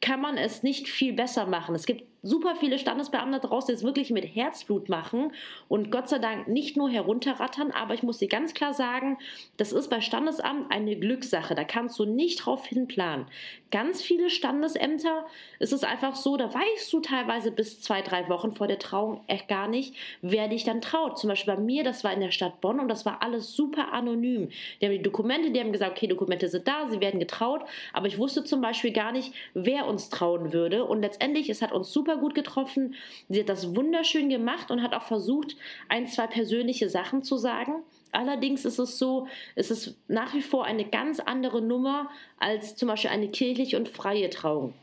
kann 0.00 0.20
man 0.20 0.36
es 0.36 0.62
nicht 0.62 0.88
viel 0.88 1.12
besser 1.12 1.46
machen. 1.46 1.74
Es 1.74 1.86
gibt 1.86 2.04
super 2.22 2.56
viele 2.56 2.78
Standesbeamte 2.78 3.40
draußen, 3.40 3.74
es 3.74 3.84
wirklich 3.84 4.10
mit 4.10 4.24
Herzblut 4.24 4.88
machen 4.88 5.32
und 5.68 5.90
Gott 5.90 6.08
sei 6.08 6.18
Dank 6.18 6.48
nicht 6.48 6.76
nur 6.76 6.90
herunterrattern, 6.90 7.70
aber 7.70 7.94
ich 7.94 8.02
muss 8.02 8.18
dir 8.18 8.28
ganz 8.28 8.54
klar 8.54 8.74
sagen, 8.74 9.18
das 9.56 9.72
ist 9.72 9.88
bei 9.88 10.00
Standesamt 10.00 10.70
eine 10.70 10.96
Glückssache. 10.96 11.54
Da 11.54 11.64
kannst 11.64 11.98
du 11.98 12.04
nicht 12.04 12.44
drauf 12.44 12.66
hinplanen. 12.66 13.26
Ganz 13.70 14.02
viele 14.02 14.30
Standesämter 14.30 15.26
ist 15.58 15.72
es 15.72 15.84
einfach 15.84 16.16
so, 16.16 16.36
da 16.36 16.52
weißt 16.52 16.92
du 16.92 17.00
teilweise 17.00 17.50
bis 17.50 17.80
zwei, 17.80 18.02
drei 18.02 18.28
Wochen 18.28 18.52
vor 18.52 18.66
der 18.66 18.78
Trauung 18.78 19.22
echt 19.26 19.48
gar 19.48 19.68
nicht, 19.68 19.94
wer 20.22 20.48
dich 20.48 20.64
dann 20.64 20.80
traut. 20.80 21.18
Zum 21.18 21.28
Beispiel 21.28 21.54
bei 21.54 21.60
mir, 21.60 21.84
das 21.84 22.02
war 22.02 22.12
in 22.12 22.20
der 22.20 22.30
Stadt 22.30 22.60
Bonn 22.60 22.80
und 22.80 22.88
das 22.88 23.04
war 23.04 23.22
alles 23.22 23.52
super 23.52 23.92
anonym. 23.92 24.48
Die 24.80 24.86
haben 24.86 24.92
die 24.92 25.02
Dokumente, 25.02 25.50
die 25.50 25.60
haben 25.60 25.72
gesagt, 25.72 25.92
okay, 25.92 26.06
Dokumente 26.06 26.48
sind 26.48 26.66
da, 26.66 26.88
sie 26.88 27.00
werden 27.00 27.20
getraut, 27.20 27.62
aber 27.92 28.06
ich 28.06 28.18
wusste 28.18 28.42
zum 28.42 28.60
Beispiel 28.60 28.92
gar 28.92 29.12
nicht, 29.12 29.34
wer 29.54 29.86
uns 29.86 30.08
trauen 30.08 30.52
würde 30.52 30.84
und 30.84 31.02
letztendlich, 31.02 31.50
es 31.50 31.60
hat 31.62 31.72
uns 31.72 31.92
super 31.92 32.07
gut 32.16 32.34
getroffen. 32.34 32.94
Sie 33.28 33.40
hat 33.40 33.48
das 33.48 33.74
wunderschön 33.74 34.28
gemacht 34.28 34.70
und 34.70 34.82
hat 34.82 34.94
auch 34.94 35.02
versucht, 35.02 35.56
ein, 35.88 36.06
zwei 36.06 36.26
persönliche 36.26 36.88
Sachen 36.88 37.22
zu 37.22 37.36
sagen. 37.36 37.82
Allerdings 38.12 38.64
ist 38.64 38.78
es 38.78 38.98
so, 38.98 39.28
es 39.54 39.70
ist 39.70 39.96
nach 40.08 40.34
wie 40.34 40.42
vor 40.42 40.64
eine 40.64 40.84
ganz 40.84 41.20
andere 41.20 41.60
Nummer 41.60 42.10
als 42.38 42.76
zum 42.76 42.88
Beispiel 42.88 43.10
eine 43.10 43.28
kirchliche 43.28 43.76
und 43.76 43.88
freie 43.88 44.30
Trauung. 44.30 44.74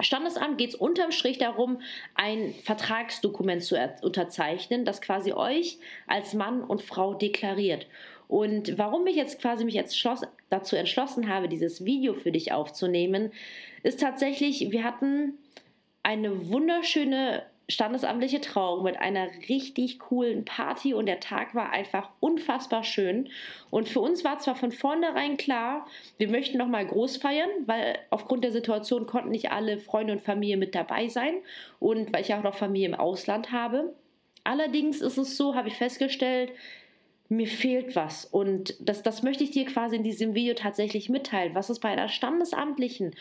Standesamt 0.00 0.58
geht 0.58 0.70
es 0.70 0.74
unterm 0.74 1.12
Strich 1.12 1.38
darum, 1.38 1.80
ein 2.14 2.54
Vertragsdokument 2.64 3.62
zu 3.62 3.76
unterzeichnen, 4.02 4.84
das 4.84 5.00
quasi 5.00 5.32
euch 5.32 5.78
als 6.06 6.34
Mann 6.34 6.62
und 6.62 6.82
Frau 6.82 7.14
deklariert. 7.14 7.86
Und 8.26 8.78
warum 8.78 9.06
ich 9.06 9.16
jetzt 9.16 9.40
quasi 9.40 9.64
mich 9.64 9.74
jetzt 9.74 10.02
dazu 10.50 10.76
entschlossen 10.76 11.28
habe, 11.28 11.48
dieses 11.48 11.84
Video 11.84 12.14
für 12.14 12.32
dich 12.32 12.52
aufzunehmen, 12.52 13.32
ist 13.82 14.00
tatsächlich, 14.00 14.70
wir 14.70 14.82
hatten 14.82 15.38
eine 16.04 16.48
wunderschöne 16.50 17.42
standesamtliche 17.68 18.40
Trauung 18.40 18.84
mit 18.84 18.98
einer 18.98 19.26
richtig 19.48 19.98
coolen 19.98 20.44
Party 20.44 20.92
und 20.92 21.06
der 21.06 21.20
Tag 21.20 21.54
war 21.54 21.70
einfach 21.70 22.10
unfassbar 22.20 22.84
schön. 22.84 23.30
Und 23.70 23.88
für 23.88 24.00
uns 24.00 24.22
war 24.22 24.38
zwar 24.38 24.54
von 24.54 24.70
vornherein 24.70 25.38
klar, 25.38 25.86
wir 26.18 26.28
möchten 26.28 26.58
noch 26.58 26.68
mal 26.68 26.86
groß 26.86 27.16
feiern, 27.16 27.48
weil 27.66 27.98
aufgrund 28.10 28.44
der 28.44 28.52
Situation 28.52 29.06
konnten 29.06 29.30
nicht 29.30 29.50
alle 29.50 29.78
Freunde 29.78 30.12
und 30.12 30.20
Familie 30.20 30.58
mit 30.58 30.74
dabei 30.74 31.08
sein 31.08 31.36
und 31.80 32.12
weil 32.12 32.20
ich 32.20 32.34
auch 32.34 32.42
noch 32.42 32.54
Familie 32.54 32.88
im 32.88 32.94
Ausland 32.94 33.50
habe. 33.50 33.94
Allerdings 34.44 35.00
ist 35.00 35.16
es 35.16 35.38
so, 35.38 35.54
habe 35.54 35.68
ich 35.68 35.74
festgestellt, 35.74 36.52
mir 37.30 37.46
fehlt 37.46 37.96
was. 37.96 38.26
Und 38.26 38.74
das, 38.78 39.02
das 39.02 39.22
möchte 39.22 39.44
ich 39.44 39.50
dir 39.50 39.64
quasi 39.64 39.96
in 39.96 40.02
diesem 40.02 40.34
Video 40.34 40.52
tatsächlich 40.52 41.08
mitteilen, 41.08 41.54
was 41.54 41.70
es 41.70 41.80
bei 41.80 41.88
einer 41.88 42.08
standesamtlichen 42.08 43.14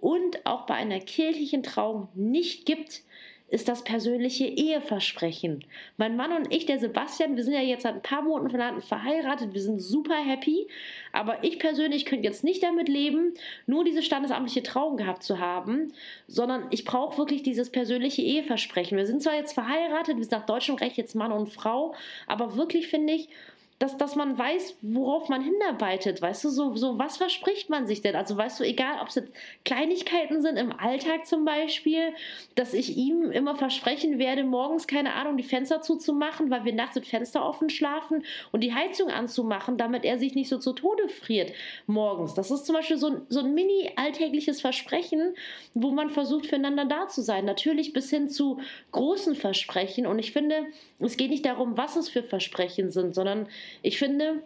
und 0.00 0.46
auch 0.46 0.66
bei 0.66 0.74
einer 0.74 1.00
kirchlichen 1.00 1.62
Trauung 1.62 2.08
nicht 2.14 2.66
gibt, 2.66 3.02
ist 3.50 3.66
das 3.66 3.82
persönliche 3.82 4.44
Eheversprechen. 4.44 5.64
Mein 5.96 6.16
Mann 6.16 6.32
und 6.32 6.52
ich, 6.54 6.66
der 6.66 6.78
Sebastian, 6.78 7.34
wir 7.36 7.44
sind 7.44 7.54
ja 7.54 7.62
jetzt 7.62 7.84
seit 7.84 7.94
ein 7.94 8.02
paar 8.02 8.20
Monaten 8.20 8.82
verheiratet, 8.82 9.54
wir 9.54 9.62
sind 9.62 9.80
super 9.80 10.16
happy, 10.16 10.68
aber 11.12 11.42
ich 11.42 11.58
persönlich 11.58 12.04
könnte 12.04 12.28
jetzt 12.28 12.44
nicht 12.44 12.62
damit 12.62 12.88
leben, 12.88 13.32
nur 13.66 13.84
diese 13.84 14.02
standesamtliche 14.02 14.62
Trauung 14.62 14.98
gehabt 14.98 15.22
zu 15.22 15.38
haben, 15.38 15.94
sondern 16.26 16.66
ich 16.70 16.84
brauche 16.84 17.16
wirklich 17.16 17.42
dieses 17.42 17.70
persönliche 17.70 18.20
Eheversprechen. 18.20 18.98
Wir 18.98 19.06
sind 19.06 19.22
zwar 19.22 19.34
jetzt 19.34 19.54
verheiratet, 19.54 20.16
wir 20.16 20.24
sind 20.24 20.32
nach 20.32 20.46
deutschem 20.46 20.74
Recht 20.74 20.98
jetzt 20.98 21.14
Mann 21.14 21.32
und 21.32 21.48
Frau, 21.48 21.94
aber 22.26 22.56
wirklich 22.56 22.88
finde 22.88 23.14
ich, 23.14 23.30
dass, 23.78 23.96
dass 23.96 24.16
man 24.16 24.36
weiß, 24.36 24.76
worauf 24.82 25.28
man 25.28 25.40
hinarbeitet. 25.42 26.20
Weißt 26.20 26.44
du, 26.44 26.48
so, 26.48 26.74
so 26.74 26.98
was 26.98 27.16
verspricht 27.16 27.70
man 27.70 27.86
sich 27.86 28.02
denn? 28.02 28.16
Also 28.16 28.36
weißt 28.36 28.58
du, 28.58 28.64
egal 28.64 29.00
ob 29.00 29.08
es 29.08 29.14
jetzt 29.14 29.32
Kleinigkeiten 29.64 30.42
sind 30.42 30.56
im 30.56 30.72
Alltag 30.72 31.26
zum 31.26 31.44
Beispiel, 31.44 32.12
dass 32.56 32.74
ich 32.74 32.96
ihm 32.96 33.30
immer 33.30 33.54
versprechen 33.54 34.18
werde, 34.18 34.42
morgens, 34.42 34.88
keine 34.88 35.14
Ahnung, 35.14 35.36
die 35.36 35.44
Fenster 35.44 35.80
zuzumachen, 35.80 36.50
weil 36.50 36.64
wir 36.64 36.72
nachts 36.72 36.96
mit 36.96 37.06
Fenster 37.06 37.44
offen 37.44 37.70
schlafen 37.70 38.24
und 38.50 38.62
die 38.62 38.74
Heizung 38.74 39.10
anzumachen, 39.10 39.76
damit 39.76 40.04
er 40.04 40.18
sich 40.18 40.34
nicht 40.34 40.48
so 40.48 40.58
zu 40.58 40.72
Tode 40.72 41.08
friert 41.08 41.52
morgens. 41.86 42.34
Das 42.34 42.50
ist 42.50 42.66
zum 42.66 42.74
Beispiel 42.74 42.98
so 42.98 43.08
ein, 43.08 43.22
so 43.28 43.40
ein 43.40 43.54
mini 43.54 43.92
alltägliches 43.96 44.60
Versprechen, 44.60 45.34
wo 45.74 45.92
man 45.92 46.10
versucht, 46.10 46.46
füreinander 46.46 46.84
da 46.84 47.08
zu 47.08 47.22
sein. 47.22 47.44
Natürlich 47.44 47.92
bis 47.92 48.10
hin 48.10 48.28
zu 48.28 48.60
großen 48.90 49.36
Versprechen. 49.36 50.06
Und 50.06 50.18
ich 50.18 50.32
finde, 50.32 50.66
es 50.98 51.16
geht 51.16 51.30
nicht 51.30 51.46
darum, 51.46 51.76
was 51.76 51.96
es 51.96 52.08
für 52.08 52.22
Versprechen 52.22 52.90
sind, 52.90 53.14
sondern 53.14 53.48
ich 53.82 53.98
finde, 53.98 54.42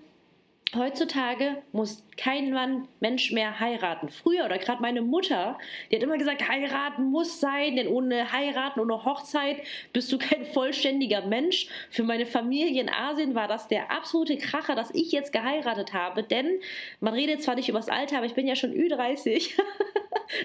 Heutzutage 0.75 1.59
muss 1.73 2.03
kein 2.17 2.51
Mann, 2.51 2.89
Mensch 2.99 3.31
mehr 3.31 3.61
heiraten. 3.61 4.09
Früher 4.09 4.47
oder 4.47 4.57
gerade 4.57 4.81
meine 4.81 5.03
Mutter, 5.03 5.59
die 5.91 5.97
hat 5.97 6.03
immer 6.03 6.17
gesagt, 6.17 6.49
heiraten 6.49 7.11
muss 7.11 7.41
sein, 7.41 7.77
denn 7.77 7.89
ohne 7.89 8.33
heiraten, 8.33 8.81
ohne 8.81 9.05
Hochzeit 9.05 9.59
bist 9.93 10.11
du 10.11 10.17
kein 10.17 10.47
vollständiger 10.47 11.27
Mensch. 11.27 11.67
Für 11.91 12.05
meine 12.05 12.25
Familie 12.25 12.81
in 12.81 12.89
Asien 12.89 13.35
war 13.35 13.49
das 13.49 13.69
der 13.69 13.91
absolute 13.91 14.39
Kracher, 14.39 14.75
dass 14.75 14.95
ich 14.95 15.13
jetzt 15.13 15.33
geheiratet 15.33 15.93
habe, 15.93 16.23
denn 16.23 16.61
man 17.01 17.13
redet 17.13 17.43
zwar 17.43 17.55
nicht 17.55 17.69
über 17.69 17.79
das 17.79 17.91
Alter, 17.91 18.17
aber 18.17 18.27
ich 18.27 18.35
bin 18.35 18.49
ja 18.49 18.57
schon 18.57 18.73
Ü30. 18.73 19.51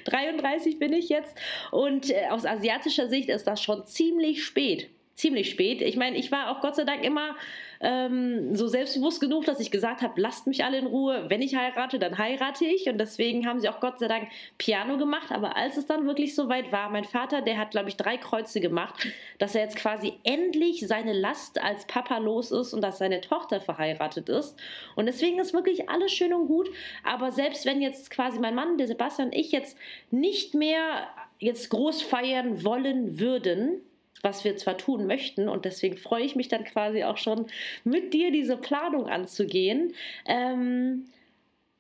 33 0.04 0.78
bin 0.80 0.92
ich 0.92 1.08
jetzt 1.08 1.38
und 1.72 2.10
äh, 2.10 2.28
aus 2.32 2.46
asiatischer 2.46 3.08
Sicht 3.08 3.30
ist 3.30 3.48
das 3.48 3.62
schon 3.62 3.86
ziemlich 3.86 4.44
spät 4.44 4.90
ziemlich 5.18 5.50
spät. 5.50 5.82
Ich 5.82 5.98
meine, 5.98 6.16
ich 6.16 6.32
war 6.32 6.52
auch 6.52 6.62
Gott 6.62 6.76
sei 6.76 6.84
Dank 6.84 7.04
immer 7.04 7.36
ähm, 7.80 8.56
so 8.56 8.68
selbstbewusst 8.68 9.20
genug, 9.20 9.46
dass 9.46 9.60
ich 9.60 9.72
gesagt 9.72 10.02
habe, 10.04 10.22
lasst 10.22 10.46
mich 10.46 10.64
alle 10.64 10.78
in 10.78 10.86
Ruhe. 10.86 11.26
Wenn 11.28 11.42
ich 11.42 11.56
heirate, 11.56 11.98
dann 11.98 12.20
heirate 12.20 12.66
ich. 12.66 12.88
Und 12.88 13.00
deswegen 13.00 13.48
haben 13.48 13.60
sie 13.60 13.68
auch 13.68 13.80
Gott 13.80 13.98
sei 13.98 14.08
Dank 14.08 14.30
Piano 14.60 14.98
gemacht. 14.98 15.32
Aber 15.32 15.58
als 15.58 15.76
es 15.76 15.88
dann 15.88 16.06
wirklich 16.06 16.36
so 16.36 16.50
weit 16.50 16.72
war, 16.72 16.90
mein 16.90 17.04
Vater, 17.04 17.42
der 17.42 17.58
hat, 17.58 17.72
glaube 17.72 17.90
ich, 17.90 17.98
drei 17.98 18.18
Kreuze 18.18 18.60
gemacht, 18.60 19.08
dass 19.40 19.56
er 19.56 19.62
jetzt 19.62 19.76
quasi 19.76 20.14
endlich 20.24 20.88
seine 20.88 21.14
Last 21.14 21.60
als 21.62 21.86
Papa 21.86 22.20
los 22.20 22.52
ist 22.52 22.74
und 22.74 22.82
dass 22.82 23.00
seine 23.00 23.20
Tochter 23.20 23.60
verheiratet 23.60 24.30
ist. 24.30 24.56
Und 24.96 25.08
deswegen 25.08 25.40
ist 25.40 25.54
wirklich 25.54 25.90
alles 25.90 26.12
schön 26.12 26.34
und 26.34 26.48
gut. 26.48 26.70
Aber 27.04 27.32
selbst 27.32 27.66
wenn 27.66 27.82
jetzt 27.82 28.12
quasi 28.12 28.40
mein 28.40 28.54
Mann, 28.54 28.78
der 28.78 28.88
Sebastian 28.88 29.30
und 29.30 29.36
ich 29.36 29.52
jetzt 29.52 29.78
nicht 30.12 30.54
mehr 30.54 31.08
jetzt 31.40 31.70
groß 31.70 32.04
feiern 32.04 32.64
wollen 32.64 33.20
würden, 33.20 33.82
was 34.22 34.44
wir 34.44 34.58
zwar 34.58 34.78
tun 34.78 35.08
möchten 35.08 35.50
und 35.50 35.66
deswegen 35.66 35.98
freue 35.98 36.24
ich 36.24 36.36
mich 36.36 36.48
dann 36.48 36.64
quasi 36.64 37.04
auch 37.04 37.18
schon 37.18 37.48
mit 37.84 38.14
dir 38.14 38.32
diese 38.32 38.58
Planung 38.58 39.08
anzugehen. 39.08 39.94
Ähm, 40.26 41.06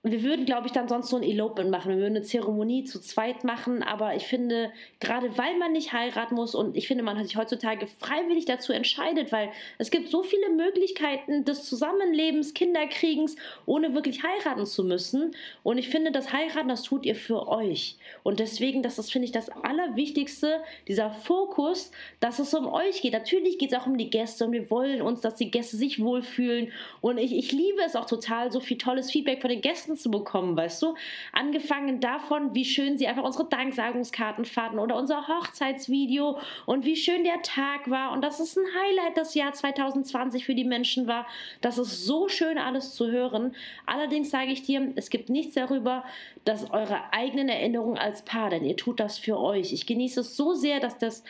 wir 0.03 0.23
würden, 0.23 0.45
glaube 0.45 0.67
ich, 0.67 0.73
dann 0.73 0.87
sonst 0.87 1.09
so 1.09 1.17
ein 1.17 1.23
Elopement 1.23 1.69
machen. 1.69 1.91
Wir 1.91 1.97
würden 1.97 2.15
eine 2.15 2.23
Zeremonie 2.23 2.83
zu 2.83 3.01
zweit 3.01 3.43
machen. 3.43 3.83
Aber 3.83 4.15
ich 4.15 4.23
finde, 4.27 4.71
gerade 4.99 5.37
weil 5.37 5.57
man 5.57 5.71
nicht 5.71 5.91
heiraten 5.91 6.35
muss 6.35 6.55
und 6.55 6.77
ich 6.77 6.87
finde, 6.87 7.03
man 7.03 7.17
hat 7.17 7.25
sich 7.25 7.35
heutzutage 7.35 7.87
freiwillig 7.87 8.45
dazu 8.45 8.73
entscheidet, 8.73 9.31
weil 9.31 9.49
es 9.77 9.89
gibt 9.89 10.09
so 10.09 10.23
viele 10.23 10.49
Möglichkeiten 10.51 11.45
des 11.45 11.63
Zusammenlebens, 11.63 12.53
Kinderkriegens, 12.53 13.35
ohne 13.65 13.95
wirklich 13.95 14.23
heiraten 14.23 14.65
zu 14.65 14.83
müssen. 14.83 15.35
Und 15.63 15.77
ich 15.77 15.89
finde, 15.89 16.11
das 16.11 16.31
Heiraten, 16.31 16.69
das 16.69 16.83
tut 16.83 17.05
ihr 17.05 17.15
für 17.15 17.47
euch. 17.47 17.97
Und 18.23 18.39
deswegen, 18.39 18.83
das 18.83 18.99
ist, 18.99 19.11
finde 19.11 19.25
ich, 19.25 19.31
das 19.31 19.49
Allerwichtigste, 19.49 20.61
dieser 20.87 21.11
Fokus, 21.11 21.91
dass 22.19 22.39
es 22.39 22.53
um 22.53 22.67
euch 22.67 23.01
geht. 23.01 23.13
Natürlich 23.13 23.57
geht 23.57 23.73
es 23.73 23.79
auch 23.79 23.87
um 23.87 23.97
die 23.97 24.09
Gäste 24.09 24.45
und 24.45 24.51
wir 24.51 24.69
wollen 24.69 25.01
uns, 25.01 25.21
dass 25.21 25.35
die 25.35 25.51
Gäste 25.51 25.75
sich 25.75 26.01
wohlfühlen. 26.01 26.71
Und 27.01 27.17
ich, 27.17 27.35
ich 27.35 27.51
liebe 27.51 27.81
es 27.85 27.95
auch 27.95 28.05
total, 28.05 28.51
so 28.51 28.59
viel 28.59 28.77
tolles 28.77 29.11
Feedback 29.11 29.41
von 29.41 29.49
den 29.49 29.61
Gästen 29.61 29.86
zu 29.95 30.11
bekommen, 30.11 30.57
weißt 30.57 30.81
du? 30.81 30.95
Angefangen 31.31 31.99
davon, 31.99 32.53
wie 32.53 32.65
schön 32.65 32.97
sie 32.97 33.07
einfach 33.07 33.23
unsere 33.23 33.45
Danksagungskarten 33.45 34.45
fanden 34.45 34.79
oder 34.79 34.95
unser 34.97 35.27
Hochzeitsvideo 35.27 36.39
und 36.65 36.85
wie 36.85 36.95
schön 36.95 37.23
der 37.23 37.41
Tag 37.41 37.89
war 37.89 38.11
und 38.11 38.21
dass 38.21 38.39
es 38.39 38.57
ein 38.57 38.65
Highlight 38.65 39.17
das 39.17 39.35
Jahr 39.35 39.53
2020 39.53 40.45
für 40.45 40.55
die 40.55 40.65
Menschen 40.65 41.07
war. 41.07 41.27
Das 41.61 41.77
ist 41.77 42.05
so 42.05 42.27
schön 42.27 42.57
alles 42.57 42.93
zu 42.93 43.11
hören. 43.11 43.55
Allerdings 43.85 44.29
sage 44.29 44.51
ich 44.51 44.63
dir, 44.63 44.91
es 44.95 45.09
gibt 45.09 45.29
nichts 45.29 45.55
darüber, 45.55 46.03
dass 46.45 46.71
eure 46.71 47.13
eigenen 47.13 47.49
Erinnerungen 47.49 47.97
als 47.97 48.23
Paar, 48.23 48.49
denn 48.49 48.63
ihr 48.63 48.77
tut 48.77 48.99
das 48.99 49.17
für 49.17 49.39
euch. 49.39 49.73
Ich 49.73 49.85
genieße 49.85 50.21
es 50.21 50.35
so 50.35 50.53
sehr, 50.53 50.79
dass 50.79 50.97
das 50.97 51.23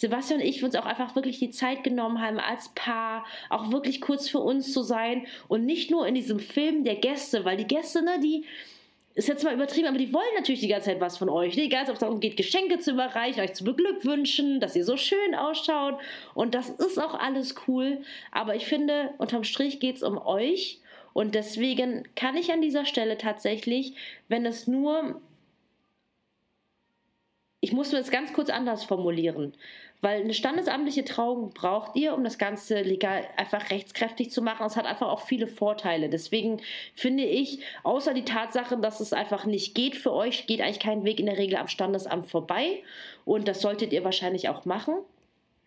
Sebastian 0.00 0.40
und 0.40 0.46
ich 0.46 0.64
uns 0.64 0.74
auch 0.76 0.86
einfach 0.86 1.14
wirklich 1.14 1.38
die 1.38 1.50
Zeit 1.50 1.84
genommen 1.84 2.22
haben, 2.22 2.40
als 2.40 2.70
Paar 2.70 3.26
auch 3.50 3.70
wirklich 3.70 4.00
kurz 4.00 4.30
für 4.30 4.38
uns 4.38 4.72
zu 4.72 4.82
sein 4.82 5.26
und 5.46 5.66
nicht 5.66 5.90
nur 5.90 6.06
in 6.06 6.14
diesem 6.14 6.40
Film 6.40 6.84
der 6.84 6.96
Gäste, 6.96 7.44
weil 7.44 7.58
die 7.58 7.66
Gäste, 7.66 8.02
ne, 8.02 8.18
die 8.18 8.46
ist 9.14 9.28
jetzt 9.28 9.44
mal 9.44 9.52
übertrieben, 9.52 9.88
aber 9.88 9.98
die 9.98 10.14
wollen 10.14 10.24
natürlich 10.36 10.62
die 10.62 10.68
ganze 10.68 10.86
Zeit 10.86 11.02
was 11.02 11.18
von 11.18 11.28
euch. 11.28 11.54
Ne? 11.54 11.64
Egal, 11.64 11.84
ob 11.88 11.94
es 11.94 11.98
darum 11.98 12.18
geht, 12.18 12.38
Geschenke 12.38 12.78
zu 12.78 12.92
überreichen, 12.92 13.42
euch 13.42 13.52
zu 13.52 13.62
beglückwünschen, 13.62 14.58
dass 14.58 14.74
ihr 14.74 14.86
so 14.86 14.96
schön 14.96 15.34
ausschaut. 15.34 16.00
Und 16.32 16.54
das 16.54 16.70
ist 16.70 16.98
auch 16.98 17.12
alles 17.12 17.56
cool. 17.68 18.00
Aber 18.32 18.54
ich 18.54 18.64
finde, 18.64 19.12
unterm 19.18 19.44
Strich 19.44 19.80
geht 19.80 19.96
es 19.96 20.02
um 20.02 20.16
euch. 20.16 20.80
Und 21.12 21.34
deswegen 21.34 22.08
kann 22.14 22.38
ich 22.38 22.52
an 22.52 22.62
dieser 22.62 22.86
Stelle 22.86 23.18
tatsächlich, 23.18 23.94
wenn 24.28 24.46
es 24.46 24.66
nur 24.66 25.20
ich 27.60 27.72
muss 27.72 27.92
es 27.92 28.10
ganz 28.10 28.32
kurz 28.32 28.48
anders 28.48 28.84
formulieren, 28.84 29.52
weil 30.00 30.22
eine 30.22 30.34
standesamtliche 30.34 31.04
Trauung 31.04 31.50
braucht 31.50 31.96
ihr, 31.96 32.14
um 32.14 32.24
das 32.24 32.38
Ganze 32.38 32.82
legal 32.82 33.26
einfach 33.36 33.70
rechtskräftig 33.70 34.30
zu 34.30 34.42
machen. 34.42 34.66
Es 34.66 34.76
hat 34.76 34.86
einfach 34.86 35.08
auch 35.08 35.20
viele 35.20 35.46
Vorteile. 35.46 36.08
Deswegen 36.08 36.60
finde 36.94 37.24
ich, 37.24 37.60
außer 37.82 38.14
die 38.14 38.24
Tatsache, 38.24 38.78
dass 38.78 39.00
es 39.00 39.12
einfach 39.12 39.44
nicht 39.44 39.74
geht 39.74 39.96
für 39.96 40.12
euch, 40.12 40.46
geht 40.46 40.60
eigentlich 40.60 40.80
kein 40.80 41.04
Weg 41.04 41.20
in 41.20 41.26
der 41.26 41.38
Regel 41.38 41.56
am 41.56 41.68
Standesamt 41.68 42.28
vorbei. 42.28 42.82
Und 43.24 43.48
das 43.48 43.60
solltet 43.60 43.92
ihr 43.92 44.04
wahrscheinlich 44.04 44.48
auch 44.48 44.64
machen. 44.64 44.94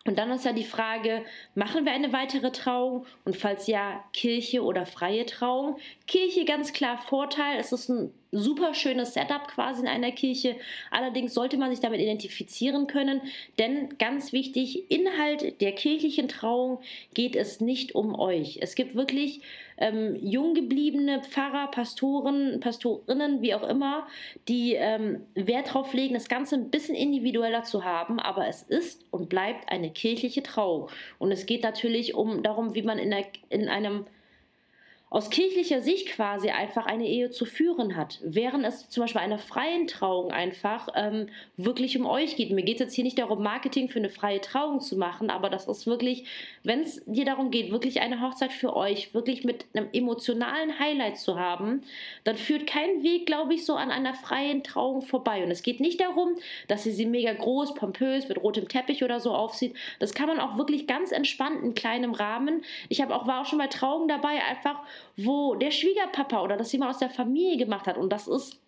Und 0.06 0.20
dann 0.20 0.32
ist 0.32 0.46
ja 0.46 0.52
die 0.52 0.66
Frage, 0.66 1.24
machen 1.56 1.86
wir 1.86 1.94
eine 1.94 2.12
weitere 2.12 2.52
Trauung? 2.52 3.06
Und 3.24 3.38
falls 3.38 3.68
ja, 3.68 4.04
Kirche 4.12 4.64
oder 4.64 4.86
freie 4.86 5.26
Trauung? 5.26 5.78
Kirche 6.08 6.44
ganz 6.44 6.74
klar 6.74 6.98
Vorteil, 6.98 7.58
es 7.58 7.72
ist 7.72 7.90
ein 7.90 8.14
super 8.34 8.74
schönes 8.74 9.14
Setup 9.14 9.48
quasi 9.48 9.82
in 9.82 9.88
einer 9.88 10.12
Kirche. 10.12 10.56
Allerdings 10.92 11.34
sollte 11.34 11.58
man 11.58 11.72
sich 11.72 11.80
damit 11.80 12.02
identifizieren 12.02 12.88
können, 12.88 13.22
denn 13.60 13.98
ganz 13.98 14.34
wichtig, 14.34 14.92
Inhalt 14.92 15.62
der 15.62 15.72
kirchlichen 15.74 16.28
Trauung 16.28 16.80
geht 17.14 17.36
es 17.36 17.62
nicht 17.62 17.96
um 17.96 18.20
euch. 18.20 18.60
Es 18.62 18.76
gibt 18.76 18.96
wirklich 18.96 19.42
ähm, 19.78 20.18
jung 20.22 20.54
gebliebene 20.54 21.22
Pfarrer, 21.22 21.68
Pastoren, 21.72 22.60
Pastorinnen, 22.60 23.42
wie 23.42 23.54
auch 23.54 23.68
immer, 23.68 24.08
die 24.48 24.74
ähm, 24.74 25.22
Wert 25.36 25.70
darauf 25.70 25.94
legen, 25.94 26.14
das 26.14 26.30
Ganze 26.30 26.56
ein 26.56 26.70
bisschen 26.70 26.96
individueller 26.96 27.64
zu 27.64 27.84
haben, 27.84 28.20
aber 28.20 28.48
es 28.48 28.64
ist 28.64 29.06
und 29.12 29.30
bleibt 29.30 29.72
eine 29.72 29.90
kirchliche 29.90 30.44
Trauung. 30.44 30.90
Und 31.20 31.32
es 31.32 31.46
geht 31.46 31.64
natürlich 31.64 32.16
um 32.16 32.44
darum, 32.44 32.76
wie 32.76 32.84
man 32.84 32.98
in, 32.98 33.12
der, 33.12 33.26
in 33.50 33.70
einem 33.70 34.06
aus 35.14 35.30
kirchlicher 35.30 35.80
Sicht 35.80 36.08
quasi 36.08 36.50
einfach 36.50 36.88
eine 36.88 37.08
Ehe 37.08 37.30
zu 37.30 37.46
führen 37.46 37.96
hat, 37.96 38.20
während 38.24 38.66
es 38.66 38.90
zum 38.90 39.04
Beispiel 39.04 39.22
einer 39.22 39.38
freien 39.38 39.86
Trauung 39.86 40.32
einfach 40.32 40.88
ähm, 40.96 41.28
wirklich 41.56 41.96
um 42.00 42.08
euch 42.08 42.36
geht. 42.36 42.50
Mir 42.50 42.64
geht 42.64 42.78
es 42.78 42.80
jetzt 42.80 42.96
hier 42.96 43.04
nicht 43.04 43.20
darum, 43.20 43.44
Marketing 43.44 43.90
für 43.90 44.00
eine 44.00 44.10
freie 44.10 44.42
Trauung 44.42 44.82
zu 44.82 44.98
machen, 44.98 45.30
aber 45.30 45.52
das 45.52 45.68
ist 45.68 45.86
wirklich, 45.86 46.26
wenn 46.64 46.80
es 46.80 47.04
dir 47.06 47.26
darum 47.26 47.52
geht, 47.52 47.72
wirklich 47.72 48.02
eine 48.02 48.22
Hochzeit 48.22 48.52
für 48.52 48.76
euch, 48.76 49.14
wirklich 49.14 49.44
mit 49.44 49.68
einem 49.76 49.88
emotionalen 49.94 50.80
Highlight 50.80 51.20
zu 51.20 51.38
haben, 51.38 51.84
dann 52.24 52.36
führt 52.36 52.66
kein 52.66 53.04
Weg, 53.04 53.28
glaube 53.28 53.54
ich, 53.54 53.66
so 53.66 53.76
an 53.76 53.92
einer 53.92 54.16
freien 54.16 54.64
Trauung 54.64 55.04
vorbei. 55.04 55.44
Und 55.44 55.52
es 55.52 55.62
geht 55.62 55.80
nicht 55.80 56.02
darum, 56.02 56.30
dass 56.68 56.88
ihr 56.88 56.94
sie 56.94 57.06
mega 57.06 57.34
groß, 57.34 57.76
pompös, 57.76 58.30
mit 58.30 58.42
rotem 58.42 58.68
Teppich 58.68 59.04
oder 59.04 59.20
so 59.20 59.36
aufzieht. 59.36 59.76
Das 60.00 60.16
kann 60.16 60.26
man 60.26 60.40
auch 60.40 60.58
wirklich 60.58 60.88
ganz 60.88 61.12
entspannt 61.12 61.62
in 61.62 61.76
kleinem 61.76 62.14
Rahmen. 62.14 62.64
Ich 62.90 63.00
habe 63.00 63.16
auch, 63.16 63.28
war 63.28 63.42
auch 63.42 63.46
schon 63.46 63.60
bei 63.60 63.68
Trauungen 63.68 64.08
dabei, 64.08 64.44
einfach 64.44 64.82
wo 65.18 65.56
der 65.56 65.72
Schwiegerpapa 65.72 66.42
oder 66.42 66.58
das 66.58 66.72
jemand 66.72 66.92
aus 66.92 67.00
der 67.00 67.10
Familie 67.10 67.58
gemacht 67.58 67.88
hat. 67.88 67.98
Und 67.98 68.12
das 68.12 68.28
ist 68.28 68.60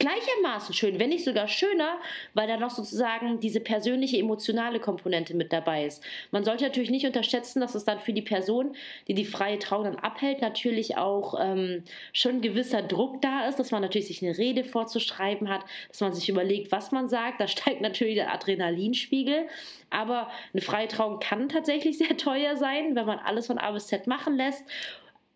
gleichermaßen 0.00 0.74
schön, 0.74 0.98
wenn 0.98 1.10
nicht 1.10 1.24
sogar 1.24 1.46
schöner, 1.46 1.98
weil 2.34 2.48
da 2.48 2.56
noch 2.56 2.70
sozusagen 2.70 3.38
diese 3.38 3.60
persönliche 3.60 4.18
emotionale 4.18 4.80
Komponente 4.80 5.36
mit 5.36 5.52
dabei 5.52 5.84
ist. 5.84 6.02
Man 6.32 6.42
sollte 6.42 6.64
natürlich 6.64 6.90
nicht 6.90 7.06
unterschätzen, 7.06 7.60
dass 7.60 7.76
es 7.76 7.84
dann 7.84 8.00
für 8.00 8.12
die 8.12 8.22
Person, 8.22 8.74
die 9.06 9.14
die 9.14 9.26
freie 9.26 9.58
Trauung 9.58 9.84
dann 9.84 9.96
abhält, 9.96 10.40
natürlich 10.40 10.96
auch 10.96 11.38
ähm, 11.38 11.84
schon 12.12 12.40
gewisser 12.40 12.82
Druck 12.82 13.22
da 13.22 13.46
ist, 13.46 13.58
dass 13.58 13.70
man 13.70 13.82
natürlich 13.82 14.08
sich 14.08 14.24
eine 14.24 14.36
Rede 14.36 14.64
vorzuschreiben 14.64 15.48
hat, 15.48 15.60
dass 15.88 16.00
man 16.00 16.14
sich 16.14 16.28
überlegt, 16.28 16.72
was 16.72 16.90
man 16.90 17.08
sagt. 17.08 17.40
Da 17.40 17.46
steigt 17.46 17.82
natürlich 17.82 18.14
der 18.14 18.32
Adrenalinspiegel. 18.32 19.46
Aber 19.90 20.30
eine 20.52 20.62
freie 20.62 20.88
Trauung 20.88 21.20
kann 21.20 21.48
tatsächlich 21.48 21.98
sehr 21.98 22.16
teuer 22.16 22.56
sein, 22.56 22.96
wenn 22.96 23.06
man 23.06 23.18
alles 23.18 23.48
von 23.48 23.58
A 23.58 23.70
bis 23.70 23.88
Z 23.88 24.06
machen 24.06 24.36
lässt 24.36 24.64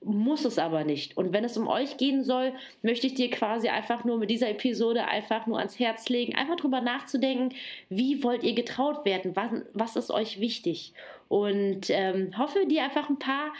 muss 0.04 0.44
es 0.44 0.58
aber 0.58 0.84
nicht. 0.84 1.16
Und 1.16 1.32
wenn 1.32 1.44
es 1.44 1.56
um 1.56 1.68
euch 1.68 1.96
gehen 1.96 2.22
soll, 2.22 2.52
möchte 2.82 3.06
ich 3.06 3.14
dir 3.14 3.30
quasi 3.30 3.68
einfach 3.68 4.04
nur 4.04 4.18
mit 4.18 4.30
dieser 4.30 4.50
Episode 4.50 5.06
einfach 5.06 5.46
nur 5.46 5.58
ans 5.58 5.78
Herz 5.78 6.08
legen, 6.08 6.34
einfach 6.34 6.56
drüber 6.56 6.80
nachzudenken, 6.80 7.54
wie 7.88 8.22
wollt 8.22 8.42
ihr 8.42 8.54
getraut 8.54 9.04
werden, 9.04 9.34
was, 9.34 9.50
was 9.72 9.96
ist 9.96 10.10
euch 10.10 10.40
wichtig. 10.40 10.92
Und 11.28 11.88
ähm, 11.88 12.36
hoffe 12.38 12.66
dir 12.66 12.84
einfach 12.84 13.08
ein 13.08 13.18
paar 13.18 13.52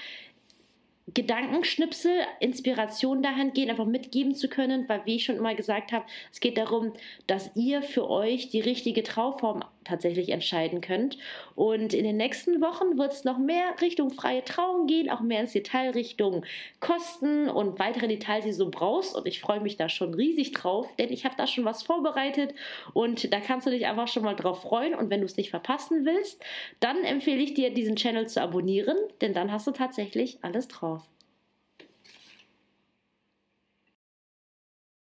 Gedankenschnipsel, 1.13 2.13
Inspiration 2.41 3.23
dahingehend 3.23 3.71
einfach 3.71 3.85
mitgeben 3.85 4.35
zu 4.35 4.49
können, 4.49 4.89
weil 4.89 5.05
wie 5.05 5.17
ich 5.17 5.25
schon 5.25 5.37
immer 5.37 5.55
gesagt 5.55 5.93
habe, 5.93 6.07
es 6.33 6.41
geht 6.41 6.57
darum, 6.57 6.95
dass 7.27 7.51
ihr 7.55 7.83
für 7.83 8.09
euch 8.09 8.49
die 8.49 8.61
richtige 8.61 9.03
Trauform 9.03 9.63
tatsächlich 9.85 10.31
entscheiden 10.31 10.81
könnt. 10.81 11.19
Und 11.55 11.95
in 11.95 12.05
den 12.05 12.17
nächsten 12.17 12.61
Wochen 12.61 12.99
wird 12.99 13.13
es 13.13 13.25
noch 13.25 13.39
mehr 13.39 13.75
Richtung 13.81 14.11
freie 14.11 14.45
Trauung 14.45 14.87
gehen, 14.87 15.11
auch 15.11 15.21
mehr 15.21 15.41
ins 15.41 15.53
Detail 15.53 15.91
Richtung 15.91 16.45
Kosten 16.81 17.49
und 17.49 17.79
weitere 17.79 18.09
Details, 18.09 18.45
die 18.45 18.51
du 18.51 18.57
so 18.57 18.71
brauchst. 18.71 19.15
Und 19.15 19.27
ich 19.27 19.41
freue 19.41 19.61
mich 19.61 19.77
da 19.77 19.89
schon 19.89 20.15
riesig 20.15 20.53
drauf, 20.53 20.89
denn 20.99 21.13
ich 21.13 21.25
habe 21.25 21.35
da 21.37 21.47
schon 21.47 21.65
was 21.65 21.83
vorbereitet 21.83 22.55
und 22.93 23.33
da 23.33 23.41
kannst 23.41 23.67
du 23.67 23.71
dich 23.71 23.87
einfach 23.87 24.09
schon 24.09 24.25
mal 24.25 24.35
drauf 24.35 24.63
freuen. 24.63 24.95
Und 24.95 25.11
wenn 25.11 25.21
du 25.21 25.27
es 25.27 25.37
nicht 25.37 25.51
verpassen 25.51 26.05
willst, 26.05 26.43
dann 26.81 27.05
empfehle 27.05 27.43
ich 27.43 27.55
dir, 27.55 27.73
diesen 27.73 27.97
Channel 27.97 28.27
zu 28.29 28.43
abonnieren, 28.43 28.97
denn 29.21 29.35
dann 29.35 29.53
hast 29.53 29.67
du 29.67 29.71
tatsächlich 29.71 30.39
alles 30.43 30.69
drauf. 30.69 31.03